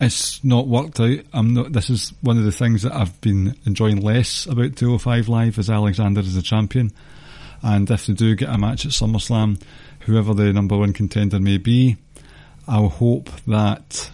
it's 0.00 0.42
not 0.42 0.66
worked 0.66 1.00
out. 1.00 1.20
I'm 1.32 1.54
not. 1.54 1.72
This 1.72 1.90
is 1.90 2.12
one 2.20 2.38
of 2.38 2.44
the 2.44 2.52
things 2.52 2.82
that 2.82 2.92
I've 2.92 3.20
been 3.20 3.56
enjoying 3.64 4.00
less 4.00 4.46
about 4.46 4.76
205 4.76 5.28
Live 5.28 5.58
as 5.58 5.70
Alexander 5.70 6.20
is 6.20 6.34
the 6.34 6.42
champion. 6.42 6.92
And 7.62 7.90
if 7.90 8.06
they 8.06 8.12
do 8.12 8.34
get 8.34 8.50
a 8.50 8.58
match 8.58 8.84
at 8.84 8.92
SummerSlam, 8.92 9.60
whoever 10.00 10.34
the 10.34 10.52
number 10.52 10.76
one 10.76 10.92
contender 10.92 11.40
may 11.40 11.58
be, 11.58 11.96
I'll 12.68 12.88
hope 12.88 13.30
that 13.46 14.10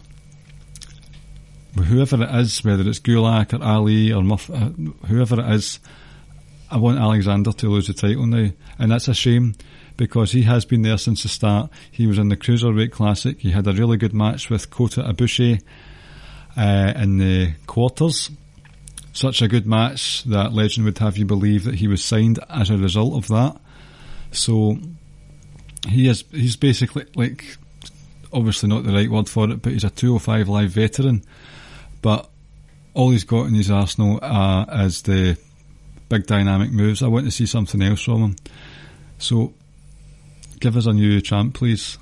whoever 1.74 2.22
it 2.22 2.34
is, 2.36 2.62
whether 2.64 2.88
it's 2.88 3.00
Gulak 3.00 3.58
or 3.58 3.64
Ali 3.64 4.12
or 4.12 4.22
uh, 4.22 4.70
whoever 5.06 5.40
it 5.40 5.54
is, 5.54 5.80
I 6.70 6.76
want 6.76 6.98
Alexander 6.98 7.52
to 7.52 7.68
lose 7.68 7.88
the 7.88 7.94
title 7.94 8.26
now. 8.26 8.50
And 8.78 8.92
that's 8.92 9.08
a 9.08 9.14
shame 9.14 9.54
because 10.00 10.32
he 10.32 10.44
has 10.44 10.64
been 10.64 10.80
there 10.80 10.96
since 10.96 11.24
the 11.24 11.28
start. 11.28 11.70
He 11.90 12.06
was 12.06 12.16
in 12.16 12.30
the 12.30 12.36
Cruiserweight 12.36 12.90
Classic. 12.90 13.38
He 13.38 13.50
had 13.50 13.66
a 13.66 13.74
really 13.74 13.98
good 13.98 14.14
match 14.14 14.48
with 14.48 14.70
Kota 14.70 15.02
Ibushi 15.02 15.60
uh, 16.56 16.94
in 16.96 17.18
the 17.18 17.52
quarters. 17.66 18.30
Such 19.12 19.42
a 19.42 19.48
good 19.48 19.66
match 19.66 20.24
that 20.24 20.54
legend 20.54 20.86
would 20.86 20.96
have 20.96 21.18
you 21.18 21.26
believe 21.26 21.64
that 21.64 21.74
he 21.74 21.86
was 21.86 22.02
signed 22.02 22.38
as 22.48 22.70
a 22.70 22.78
result 22.78 23.12
of 23.12 23.28
that. 23.28 23.60
So 24.32 24.78
he 25.86 26.08
is 26.08 26.24
he's 26.30 26.56
basically 26.56 27.04
like 27.14 27.58
obviously 28.32 28.70
not 28.70 28.84
the 28.84 28.94
right 28.94 29.10
word 29.10 29.28
for 29.28 29.50
it, 29.50 29.60
but 29.60 29.74
he's 29.74 29.84
a 29.84 29.90
205 29.90 30.48
live 30.48 30.70
veteran. 30.70 31.22
But 32.00 32.26
all 32.94 33.10
he's 33.10 33.24
got 33.24 33.48
in 33.48 33.54
his 33.54 33.70
arsenal 33.70 34.18
uh, 34.22 34.64
is 34.86 35.02
the 35.02 35.36
big 36.08 36.26
dynamic 36.26 36.72
moves. 36.72 37.02
I 37.02 37.08
want 37.08 37.26
to 37.26 37.30
see 37.30 37.44
something 37.44 37.82
else 37.82 38.00
from 38.00 38.22
him. 38.22 38.36
So 39.18 39.52
give 40.60 40.76
us 40.76 40.86
a 40.86 40.92
new 40.92 41.20
champ, 41.20 41.54
please. 41.54 41.98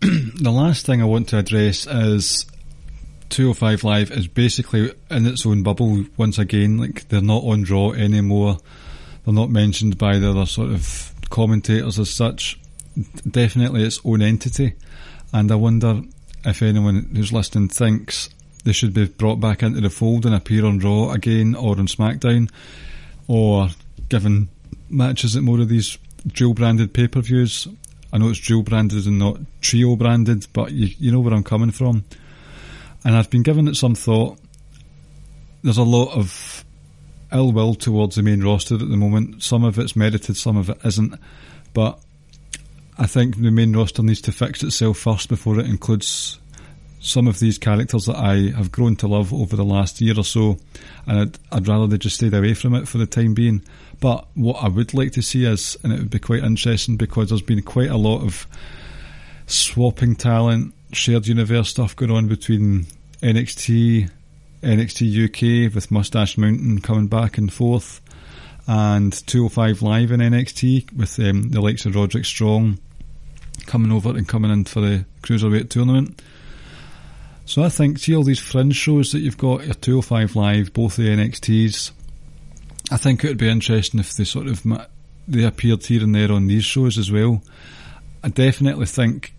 the 0.00 0.50
last 0.50 0.86
thing 0.86 1.02
I 1.02 1.06
want 1.06 1.28
to 1.28 1.38
address 1.38 1.86
is 1.86 2.46
205 3.30 3.84
Live 3.84 4.10
is 4.10 4.26
basically 4.28 4.92
in 5.10 5.26
its 5.26 5.44
own 5.44 5.62
bubble 5.62 6.04
once 6.16 6.38
again. 6.38 6.78
Like 6.78 7.08
they're 7.08 7.20
not 7.20 7.42
on 7.42 7.64
Raw 7.64 7.90
anymore. 7.90 8.58
They're 9.24 9.34
not 9.34 9.50
mentioned 9.50 9.98
by 9.98 10.18
the 10.18 10.30
other 10.30 10.46
sort 10.46 10.70
of 10.70 11.12
commentators 11.30 11.98
as 11.98 12.10
such. 12.10 12.58
Definitely 13.28 13.84
its 13.84 14.00
own 14.04 14.22
entity. 14.22 14.74
And 15.32 15.50
I 15.52 15.54
wonder 15.54 16.02
if 16.44 16.62
anyone 16.62 17.10
who's 17.14 17.32
listening 17.32 17.68
thinks 17.68 18.30
they 18.64 18.72
should 18.72 18.92
be 18.92 19.06
brought 19.06 19.40
back 19.40 19.62
into 19.62 19.80
the 19.80 19.90
fold 19.90 20.26
and 20.26 20.34
appear 20.34 20.66
on 20.66 20.78
Raw 20.78 21.10
again 21.12 21.54
or 21.54 21.78
on 21.78 21.86
SmackDown, 21.86 22.50
or 23.28 23.68
given 24.10 24.50
matches 24.90 25.36
at 25.36 25.42
more 25.42 25.60
of 25.60 25.68
these 25.68 25.96
dual 26.26 26.52
branded 26.52 26.92
pay 26.92 27.08
per 27.08 27.22
views. 27.22 27.66
I 28.12 28.18
know 28.18 28.28
it's 28.28 28.40
dual 28.40 28.62
branded 28.62 29.06
and 29.06 29.18
not 29.18 29.38
trio 29.60 29.96
branded, 29.96 30.46
but 30.52 30.72
you, 30.72 30.94
you 30.98 31.12
know 31.12 31.20
where 31.20 31.32
I'm 31.32 31.44
coming 31.44 31.70
from. 31.70 32.04
And 33.04 33.16
I've 33.16 33.30
been 33.30 33.42
giving 33.42 33.68
it 33.68 33.76
some 33.76 33.94
thought. 33.94 34.38
There's 35.62 35.78
a 35.78 35.82
lot 35.82 36.12
of 36.12 36.64
ill 37.32 37.52
will 37.52 37.74
towards 37.74 38.16
the 38.16 38.22
main 38.22 38.42
roster 38.42 38.74
at 38.74 38.80
the 38.80 38.96
moment. 38.96 39.42
Some 39.42 39.64
of 39.64 39.78
it's 39.78 39.96
merited, 39.96 40.36
some 40.36 40.56
of 40.56 40.68
it 40.68 40.78
isn't. 40.84 41.14
But 41.72 41.98
I 42.98 43.06
think 43.06 43.40
the 43.40 43.50
main 43.50 43.74
roster 43.74 44.02
needs 44.02 44.20
to 44.22 44.32
fix 44.32 44.62
itself 44.62 44.98
first 44.98 45.28
before 45.28 45.58
it 45.58 45.66
includes 45.66 46.40
some 47.00 47.26
of 47.26 47.38
these 47.38 47.56
characters 47.58 48.04
that 48.04 48.16
I 48.16 48.54
have 48.56 48.70
grown 48.70 48.94
to 48.96 49.08
love 49.08 49.32
over 49.32 49.56
the 49.56 49.64
last 49.64 50.00
year 50.00 50.18
or 50.18 50.24
so, 50.24 50.58
and 51.06 51.20
I'd, 51.20 51.38
I'd, 51.50 51.68
rather 51.68 51.86
they 51.86 51.96
just 51.96 52.16
stayed 52.16 52.34
away 52.34 52.52
from 52.52 52.74
it 52.74 52.86
for 52.86 52.98
the 52.98 53.06
time 53.06 53.32
being. 53.32 53.62
But 54.00 54.26
what 54.34 54.62
I 54.62 54.68
would 54.68 54.94
like 54.94 55.12
to 55.12 55.22
see 55.22 55.44
is, 55.44 55.76
and 55.84 55.92
it 55.92 55.98
would 55.98 56.10
be 56.10 56.18
quite 56.18 56.42
interesting 56.42 56.96
because 56.96 57.28
there's 57.28 57.42
been 57.42 57.62
quite 57.62 57.90
a 57.90 57.96
lot 57.98 58.22
of 58.22 58.46
swapping 59.46 60.16
talent, 60.16 60.74
shared 60.92 61.26
universe 61.26 61.68
stuff 61.68 61.94
going 61.94 62.10
on 62.10 62.26
between 62.26 62.86
NXT, 63.22 64.10
NXT 64.62 65.68
UK 65.68 65.74
with 65.74 65.90
Mustache 65.90 66.38
Mountain 66.38 66.80
coming 66.80 67.08
back 67.08 67.36
and 67.36 67.52
forth, 67.52 68.00
and 68.66 69.12
205 69.26 69.82
Live 69.82 70.10
in 70.12 70.20
NXT 70.20 70.92
with 70.96 71.18
um, 71.18 71.50
the 71.50 71.60
likes 71.60 71.84
of 71.84 71.94
Roderick 71.94 72.24
Strong 72.24 72.78
coming 73.66 73.92
over 73.92 74.10
and 74.10 74.26
coming 74.26 74.50
in 74.50 74.64
for 74.64 74.80
the 74.80 75.04
Cruiserweight 75.22 75.68
tournament. 75.68 76.22
So 77.44 77.62
I 77.64 77.68
think, 77.68 77.98
see 77.98 78.14
all 78.14 78.22
these 78.22 78.38
fringe 78.38 78.76
shows 78.76 79.12
that 79.12 79.20
you've 79.20 79.36
got, 79.36 79.64
your 79.64 79.74
205 79.74 80.36
Live, 80.36 80.72
both 80.72 80.96
the 80.96 81.08
NXTs, 81.08 81.90
I 82.90 82.96
think 82.96 83.24
it 83.24 83.28
would 83.28 83.38
be 83.38 83.48
interesting 83.48 84.00
if 84.00 84.14
they 84.14 84.24
sort 84.24 84.46
of, 84.46 84.62
they 85.28 85.44
appeared 85.44 85.84
here 85.86 86.02
and 86.02 86.14
there 86.14 86.32
on 86.32 86.46
these 86.46 86.64
shows 86.64 86.98
as 86.98 87.10
well. 87.10 87.42
I 88.22 88.28
definitely 88.28 88.86
think 88.86 89.32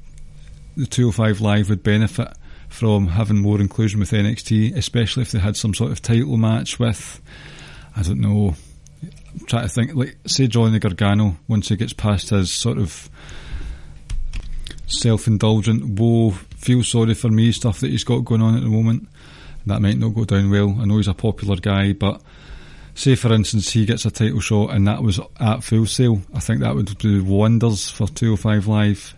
the 0.77 0.85
205 0.85 1.41
Live 1.41 1.69
would 1.69 1.83
benefit 1.83 2.33
from 2.69 3.07
having 3.07 3.37
more 3.37 3.59
inclusion 3.59 3.99
with 3.99 4.11
NXT, 4.11 4.75
especially 4.77 5.23
if 5.23 5.31
they 5.31 5.39
had 5.39 5.57
some 5.57 5.73
sort 5.73 5.91
of 5.91 6.01
title 6.01 6.37
match 6.37 6.79
with, 6.79 7.21
I 7.95 8.03
don't 8.03 8.21
know, 8.21 8.55
I'm 9.03 9.45
trying 9.45 9.63
to 9.63 9.69
think, 9.69 9.93
like, 9.95 10.17
say 10.25 10.47
Johnny 10.47 10.79
Gargano, 10.79 11.37
once 11.47 11.67
he 11.67 11.75
gets 11.75 11.93
past 11.93 12.29
his 12.29 12.51
sort 12.51 12.77
of 12.77 13.09
self-indulgent, 14.87 15.99
whoa, 15.99 16.31
feel 16.31 16.83
sorry 16.83 17.13
for 17.13 17.29
me 17.29 17.51
stuff 17.51 17.81
that 17.81 17.91
he's 17.91 18.05
got 18.05 18.25
going 18.25 18.41
on 18.41 18.55
at 18.55 18.63
the 18.63 18.69
moment. 18.69 19.09
That 19.65 19.81
might 19.81 19.97
not 19.97 20.15
go 20.15 20.25
down 20.25 20.49
well. 20.49 20.77
I 20.79 20.85
know 20.85 20.97
he's 20.97 21.07
a 21.07 21.13
popular 21.13 21.57
guy, 21.57 21.93
but 21.93 22.21
say 23.01 23.15
for 23.15 23.33
instance 23.33 23.71
he 23.71 23.85
gets 23.85 24.05
a 24.05 24.11
title 24.11 24.39
shot 24.39 24.73
and 24.73 24.87
that 24.87 25.01
was 25.01 25.19
at 25.39 25.63
Full 25.63 25.85
Sail, 25.85 26.21
I 26.33 26.39
think 26.39 26.59
that 26.59 26.75
would 26.75 26.97
do 26.99 27.23
wonders 27.23 27.89
for 27.89 28.07
205 28.07 28.67
Live. 28.67 29.15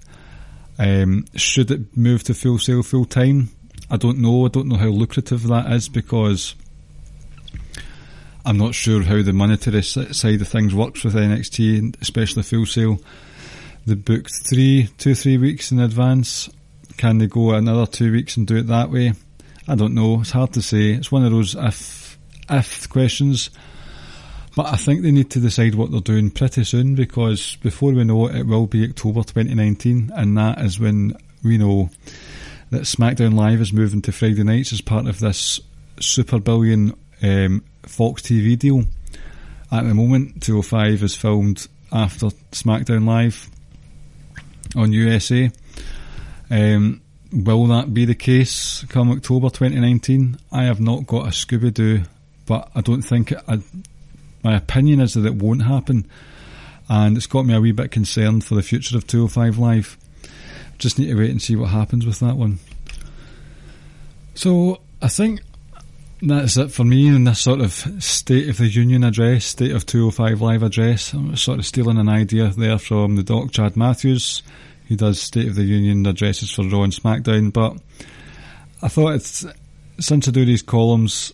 Um, 0.80 1.26
should 1.36 1.70
it 1.70 1.96
move 1.96 2.24
to 2.24 2.34
Full 2.34 2.60
Sail 2.60 2.82
full 2.82 3.06
time? 3.06 3.50
I 3.92 3.98
don't 3.98 4.20
know. 4.20 4.46
I 4.46 4.50
don't 4.50 4.70
know 4.70 4.78
how 4.78 4.88
lucrative 4.88 5.44
that 5.44 5.72
is 5.72 5.90
because 5.90 6.56
I'm 8.46 8.58
not 8.58 8.74
sure 8.74 9.04
how 9.04 9.22
the 9.22 9.34
monetary 9.34 9.84
side 9.84 10.42
of 10.42 10.48
things 10.48 10.74
works 10.74 11.04
with 11.04 11.16
NXT, 11.16 12.02
especially 12.02 12.44
Full 12.44 12.66
Sail. 12.66 13.00
They 13.86 13.96
booked 13.96 14.32
three, 14.48 14.88
two, 14.98 15.14
three 15.14 15.38
weeks 15.38 15.72
in 15.72 15.80
advance. 15.80 16.50
Can 16.98 17.18
they 17.18 17.28
go 17.28 17.52
another 17.52 17.86
two 17.86 18.12
weeks 18.14 18.38
and 18.38 18.48
do 18.48 18.56
it 18.56 18.68
that 18.68 18.90
way? 18.90 19.14
I 19.68 19.76
don't 19.76 19.94
know. 19.94 20.22
It's 20.22 20.32
hard 20.32 20.54
to 20.54 20.62
say. 20.62 20.92
It's 20.92 21.12
one 21.12 21.26
of 21.26 21.32
those 21.32 21.56
if 21.56 22.18
if 22.50 22.90
questions. 22.90 23.50
But 24.56 24.68
I 24.68 24.76
think 24.76 25.02
they 25.02 25.12
need 25.12 25.32
to 25.32 25.40
decide 25.40 25.76
what 25.76 25.92
they're 25.92 26.00
doing 26.00 26.30
pretty 26.30 26.64
soon 26.64 26.94
because 26.94 27.56
before 27.58 27.92
we 27.92 28.04
know 28.04 28.28
it, 28.28 28.36
it 28.36 28.48
will 28.48 28.68
be 28.68 28.88
October 28.88 29.24
2019, 29.24 30.12
and 30.16 30.38
that 30.38 30.60
is 30.62 30.80
when 30.80 31.18
we 31.44 31.58
know 31.58 31.90
that 32.70 32.84
SmackDown 32.84 33.34
Live 33.34 33.62
is 33.62 33.74
moving 33.74 34.02
to 34.04 34.12
Friday 34.12 34.44
nights 34.44 34.72
as 34.72 34.82
part 34.82 35.08
of 35.08 35.20
this 35.20 35.60
super 36.00 36.40
billion 36.40 36.94
um, 37.24 37.64
Fox 37.84 38.22
TV 38.22 38.58
deal. 38.58 38.84
At 39.72 39.86
the 39.86 39.94
moment, 39.96 40.44
205 40.44 41.02
is 41.02 41.16
filmed 41.16 41.68
after 41.92 42.28
SmackDown 42.52 43.08
Live 43.08 43.50
on 44.76 44.92
USA. 44.92 45.52
Um, 46.52 47.02
will 47.32 47.66
that 47.68 47.92
be 47.92 48.06
the 48.06 48.16
case 48.16 48.86
come 48.90 49.12
October 49.12 49.50
2019? 49.50 50.38
I 50.52 50.66
have 50.66 50.80
not 50.80 51.08
got 51.08 51.26
a 51.26 51.32
Scooby 51.32 51.74
Doo, 51.74 52.04
but 52.46 52.70
I 52.76 52.82
don't 52.82 53.02
think 53.02 53.32
it, 53.32 53.40
I, 53.48 53.60
my 54.44 54.56
opinion 54.56 55.00
is 55.00 55.14
that 55.14 55.26
it 55.26 55.36
won't 55.36 55.64
happen, 55.64 56.08
and 56.90 57.16
it's 57.18 57.28
got 57.28 57.46
me 57.46 57.54
a 57.54 57.62
wee 57.62 57.72
bit 57.72 57.92
concerned 57.92 58.44
for 58.44 58.56
the 58.56 58.64
future 58.64 58.98
of 58.98 59.08
205 59.08 59.58
Live. 59.58 59.98
Just 60.78 61.00
need 61.00 61.08
to 61.08 61.16
wait 61.16 61.32
and 61.32 61.42
see 61.42 61.56
what 61.56 61.70
happens 61.70 62.06
with 62.06 62.20
that 62.20 62.36
one. 62.36 62.60
So 64.36 64.82
I 65.02 65.08
think 65.08 65.42
that's 66.22 66.58
it 66.58 66.72
for 66.72 66.84
me 66.84 67.08
in 67.08 67.26
this 67.26 67.40
sort 67.40 67.62
of 67.62 67.74
State 68.04 68.50
of 68.50 68.58
the 68.58 68.68
Union 68.68 69.04
address, 69.04 69.46
State 69.46 69.72
of 69.72 69.86
205 69.86 70.42
Live 70.42 70.64
address. 70.64 71.14
I'm 71.14 71.36
sort 71.36 71.60
of 71.60 71.66
stealing 71.66 71.98
an 71.98 72.10
idea 72.10 72.50
there 72.50 72.78
from 72.78 73.16
the 73.16 73.24
doc 73.24 73.52
Chad 73.52 73.78
Matthews. 73.78 74.42
He 74.86 74.96
does 74.96 75.22
State 75.22 75.48
of 75.48 75.56
the 75.56 75.64
Union 75.64 76.06
addresses 76.06 76.52
for 76.52 76.64
Raw 76.64 76.84
and 76.84 76.94
SmackDown, 76.94 77.54
but 77.54 77.78
I 78.82 78.88
thought 78.88 79.14
it's 79.14 79.46
since 80.00 80.28
I 80.28 80.32
do 80.32 80.46
these 80.46 80.62
columns, 80.62 81.34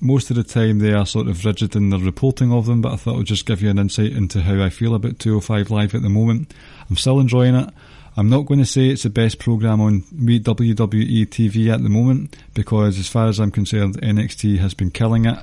most 0.00 0.30
of 0.30 0.36
the 0.36 0.44
time 0.44 0.78
they 0.78 0.92
are 0.92 1.06
sort 1.06 1.28
of 1.28 1.44
rigid 1.44 1.76
in 1.76 1.90
their 1.90 2.00
reporting 2.00 2.52
of 2.52 2.66
them, 2.66 2.80
but 2.80 2.92
I 2.92 2.96
thought 2.96 3.18
I'd 3.18 3.26
just 3.26 3.46
give 3.46 3.62
you 3.62 3.70
an 3.70 3.78
insight 3.78 4.12
into 4.12 4.40
how 4.40 4.62
I 4.62 4.70
feel 4.70 4.94
about 4.94 5.18
205 5.18 5.70
Live 5.70 5.94
at 5.94 6.02
the 6.02 6.08
moment. 6.08 6.52
I'm 6.88 6.96
still 6.96 7.20
enjoying 7.20 7.54
it. 7.54 7.70
I'm 8.16 8.28
not 8.28 8.46
going 8.46 8.60
to 8.60 8.66
say 8.66 8.88
it's 8.88 9.04
the 9.04 9.10
best 9.10 9.38
program 9.38 9.80
on 9.80 10.02
WWE 10.02 11.26
TV 11.26 11.72
at 11.72 11.82
the 11.82 11.88
moment 11.88 12.36
because, 12.54 12.98
as 12.98 13.08
far 13.08 13.28
as 13.28 13.38
I'm 13.38 13.50
concerned, 13.50 14.00
NXT 14.00 14.58
has 14.58 14.74
been 14.74 14.90
killing 14.90 15.26
it 15.26 15.38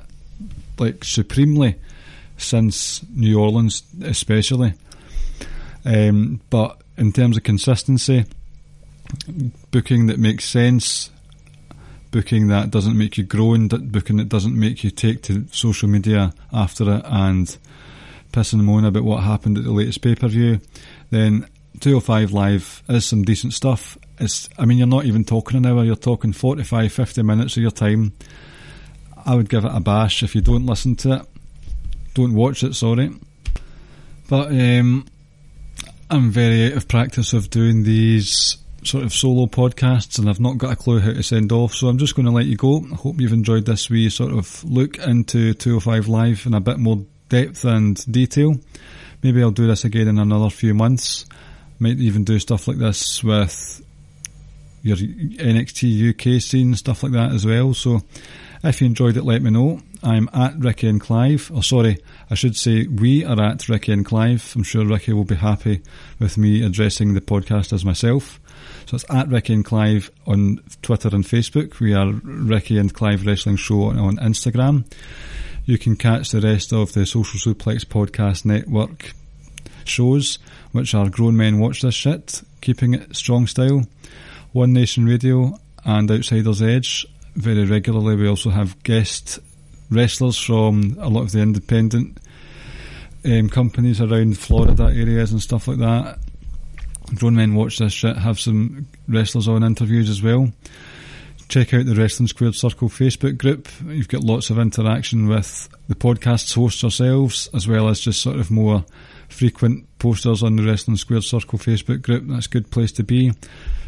like 0.78 1.04
supremely 1.04 1.76
since 2.36 3.04
New 3.10 3.40
Orleans, 3.40 3.82
especially. 4.02 4.74
Um, 5.84 6.40
but 6.50 6.80
in 6.96 7.12
terms 7.12 7.36
of 7.36 7.42
consistency, 7.42 8.26
booking 9.70 10.06
that 10.06 10.18
makes 10.18 10.44
sense, 10.44 11.10
booking 12.10 12.48
that 12.48 12.70
doesn't 12.70 12.96
make 12.96 13.18
you 13.18 13.24
grow, 13.24 13.54
and 13.54 13.92
booking 13.92 14.16
that 14.16 14.28
doesn't 14.28 14.58
make 14.58 14.84
you 14.84 14.90
take 14.90 15.22
to 15.24 15.46
social 15.52 15.88
media 15.88 16.32
after 16.52 16.96
it 16.96 17.02
and 17.04 17.56
piss 18.32 18.52
and 18.52 18.64
moan 18.64 18.84
about 18.84 19.04
what 19.04 19.22
happened 19.22 19.58
at 19.58 19.64
the 19.64 19.72
latest 19.72 20.00
pay 20.00 20.14
per 20.14 20.28
view, 20.28 20.60
then 21.10 21.46
205 21.80 22.32
Live 22.32 22.82
is 22.88 23.06
some 23.06 23.22
decent 23.22 23.52
stuff. 23.52 23.96
It's, 24.18 24.48
I 24.58 24.64
mean, 24.64 24.78
you're 24.78 24.86
not 24.86 25.04
even 25.04 25.24
talking 25.24 25.56
an 25.56 25.66
hour, 25.66 25.84
you're 25.84 25.96
talking 25.96 26.32
45, 26.32 26.92
50 26.92 27.22
minutes 27.22 27.56
of 27.56 27.62
your 27.62 27.70
time. 27.70 28.12
I 29.24 29.34
would 29.34 29.48
give 29.48 29.64
it 29.64 29.72
a 29.72 29.80
bash 29.80 30.22
if 30.22 30.34
you 30.34 30.40
don't 30.40 30.66
listen 30.66 30.96
to 30.96 31.12
it. 31.12 31.22
Don't 32.14 32.34
watch 32.34 32.62
it, 32.62 32.74
sorry. 32.74 33.12
But 34.28 34.50
um, 34.50 35.06
I'm 36.10 36.30
very 36.30 36.66
out 36.66 36.76
of 36.76 36.88
practice 36.88 37.32
of 37.32 37.50
doing 37.50 37.84
these 37.84 38.56
sort 38.88 39.04
of 39.04 39.12
solo 39.12 39.46
podcasts 39.46 40.18
and 40.18 40.28
I've 40.28 40.40
not 40.40 40.56
got 40.56 40.72
a 40.72 40.76
clue 40.76 40.98
how 40.98 41.12
to 41.12 41.22
send 41.22 41.52
off, 41.52 41.74
so 41.74 41.88
I'm 41.88 41.98
just 41.98 42.14
going 42.14 42.26
to 42.26 42.32
let 42.32 42.46
you 42.46 42.56
go. 42.56 42.84
I 42.90 42.94
hope 42.94 43.20
you've 43.20 43.32
enjoyed 43.32 43.66
this 43.66 43.90
wee 43.90 44.08
sort 44.08 44.32
of 44.32 44.64
look 44.64 44.98
into 44.98 45.52
205 45.54 46.08
Live 46.08 46.46
in 46.46 46.54
a 46.54 46.60
bit 46.60 46.78
more 46.78 47.04
depth 47.28 47.64
and 47.64 47.96
detail. 48.10 48.54
Maybe 49.22 49.42
I'll 49.42 49.50
do 49.50 49.66
this 49.66 49.84
again 49.84 50.08
in 50.08 50.18
another 50.18 50.48
few 50.48 50.72
months. 50.72 51.26
Might 51.78 51.98
even 51.98 52.24
do 52.24 52.38
stuff 52.38 52.66
like 52.66 52.78
this 52.78 53.22
with 53.22 53.84
your 54.82 54.96
NXT 54.96 56.10
UK 56.10 56.40
scene, 56.40 56.74
stuff 56.74 57.02
like 57.02 57.12
that 57.12 57.32
as 57.32 57.44
well. 57.44 57.74
So 57.74 58.00
if 58.64 58.80
you 58.80 58.86
enjoyed 58.86 59.16
it, 59.16 59.24
let 59.24 59.42
me 59.42 59.50
know. 59.50 59.80
I'm 60.02 60.30
at 60.32 60.58
Ricky 60.58 60.88
and 60.88 61.00
Clive. 61.00 61.50
Oh, 61.54 61.60
sorry, 61.60 61.98
I 62.30 62.34
should 62.34 62.56
say 62.56 62.86
we 62.86 63.24
are 63.24 63.40
at 63.40 63.68
Ricky 63.68 63.92
and 63.92 64.04
Clive. 64.04 64.52
I'm 64.54 64.62
sure 64.62 64.84
Ricky 64.84 65.12
will 65.12 65.24
be 65.24 65.34
happy 65.34 65.80
with 66.18 66.36
me 66.36 66.62
addressing 66.62 67.14
the 67.14 67.20
podcast 67.22 67.72
as 67.72 67.84
myself. 67.84 68.38
So 68.86 68.96
it's 68.96 69.04
at 69.10 69.28
Ricky 69.28 69.54
and 69.54 69.64
Clive 69.64 70.10
on 70.26 70.60
Twitter 70.82 71.08
and 71.12 71.24
Facebook. 71.24 71.80
We 71.80 71.94
are 71.94 72.12
Ricky 72.12 72.76
and 72.76 72.92
Clive 72.92 73.24
Wrestling 73.24 73.56
Show 73.56 73.84
on 73.84 74.16
Instagram. 74.18 74.84
You 75.64 75.78
can 75.78 75.96
catch 75.96 76.30
the 76.30 76.40
rest 76.40 76.72
of 76.72 76.92
the 76.92 77.06
Social 77.06 77.54
Suplex 77.54 77.84
Podcast 77.84 78.44
Network 78.44 79.12
shows, 79.84 80.38
which 80.72 80.94
are 80.94 81.08
Grown 81.08 81.36
Men 81.36 81.58
Watch 81.58 81.82
This 81.82 81.94
Shit, 81.94 82.42
Keeping 82.60 82.94
It 82.94 83.16
Strong 83.16 83.46
Style, 83.46 83.86
One 84.52 84.72
Nation 84.72 85.06
Radio, 85.06 85.58
and 85.84 86.10
Outsider's 86.10 86.60
Edge. 86.60 87.06
Very 87.34 87.64
regularly, 87.64 88.16
we 88.16 88.28
also 88.28 88.50
have 88.50 88.82
guest 88.82 89.38
wrestlers 89.90 90.38
from 90.38 90.96
a 91.00 91.08
lot 91.08 91.22
of 91.22 91.32
the 91.32 91.40
independent 91.40 92.18
um, 93.24 93.48
companies 93.48 94.00
around 94.00 94.38
Florida 94.38 94.84
areas 94.84 95.32
and 95.32 95.40
stuff 95.40 95.68
like 95.68 95.78
that. 95.78 96.18
Grown 97.14 97.36
Men 97.36 97.54
Watch 97.54 97.78
This 97.78 97.92
Shit 97.92 98.16
have 98.16 98.38
some 98.38 98.86
wrestlers 99.08 99.48
on 99.48 99.62
interviews 99.62 100.10
as 100.10 100.22
well. 100.22 100.52
Check 101.48 101.72
out 101.72 101.86
the 101.86 101.94
Wrestling 101.94 102.26
Squared 102.26 102.54
Circle 102.54 102.90
Facebook 102.90 103.38
group. 103.38 103.68
You've 103.86 104.08
got 104.08 104.22
lots 104.22 104.50
of 104.50 104.58
interaction 104.58 105.28
with 105.28 105.70
the 105.88 105.94
podcast's 105.94 106.52
hosts 106.52 106.84
ourselves, 106.84 107.48
as 107.54 107.66
well 107.66 107.88
as 107.88 108.00
just 108.00 108.20
sort 108.20 108.36
of 108.36 108.50
more 108.50 108.84
frequent 109.30 109.86
posters 109.98 110.42
on 110.42 110.56
the 110.56 110.62
Wrestling 110.62 110.98
Squared 110.98 111.24
Circle 111.24 111.58
Facebook 111.58 112.02
group. 112.02 112.24
That's 112.26 112.46
a 112.46 112.50
good 112.50 112.70
place 112.70 112.92
to 112.92 113.02
be. 113.02 113.32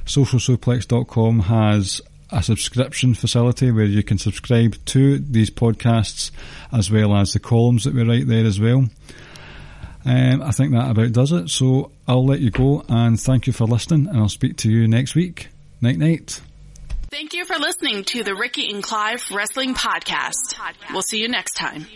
SocialSuplex.com 0.06 1.40
has 1.40 2.00
a 2.32 2.42
subscription 2.42 3.14
facility 3.14 3.70
where 3.70 3.84
you 3.84 4.02
can 4.02 4.18
subscribe 4.18 4.76
to 4.86 5.18
these 5.18 5.50
podcasts 5.50 6.30
as 6.72 6.90
well 6.90 7.14
as 7.14 7.32
the 7.32 7.40
columns 7.40 7.84
that 7.84 7.94
we 7.94 8.02
write 8.02 8.26
there 8.26 8.44
as 8.46 8.60
well. 8.60 8.88
Um, 10.04 10.42
I 10.42 10.50
think 10.50 10.72
that 10.72 10.90
about 10.90 11.12
does 11.12 11.32
it. 11.32 11.50
So 11.50 11.92
I'll 12.08 12.24
let 12.24 12.40
you 12.40 12.50
go 12.50 12.84
and 12.88 13.20
thank 13.20 13.46
you 13.46 13.52
for 13.52 13.66
listening, 13.66 14.08
and 14.08 14.18
I'll 14.18 14.28
speak 14.28 14.56
to 14.58 14.70
you 14.70 14.88
next 14.88 15.14
week. 15.14 15.48
Night 15.80 15.98
night. 15.98 16.40
Thank 17.10 17.32
you 17.32 17.44
for 17.44 17.58
listening 17.58 18.04
to 18.04 18.22
the 18.22 18.36
Ricky 18.36 18.70
and 18.70 18.82
Clive 18.82 19.24
Wrestling 19.32 19.74
Podcast. 19.74 20.56
We'll 20.92 21.02
see 21.02 21.18
you 21.18 21.28
next 21.28 21.54
time. 21.54 21.86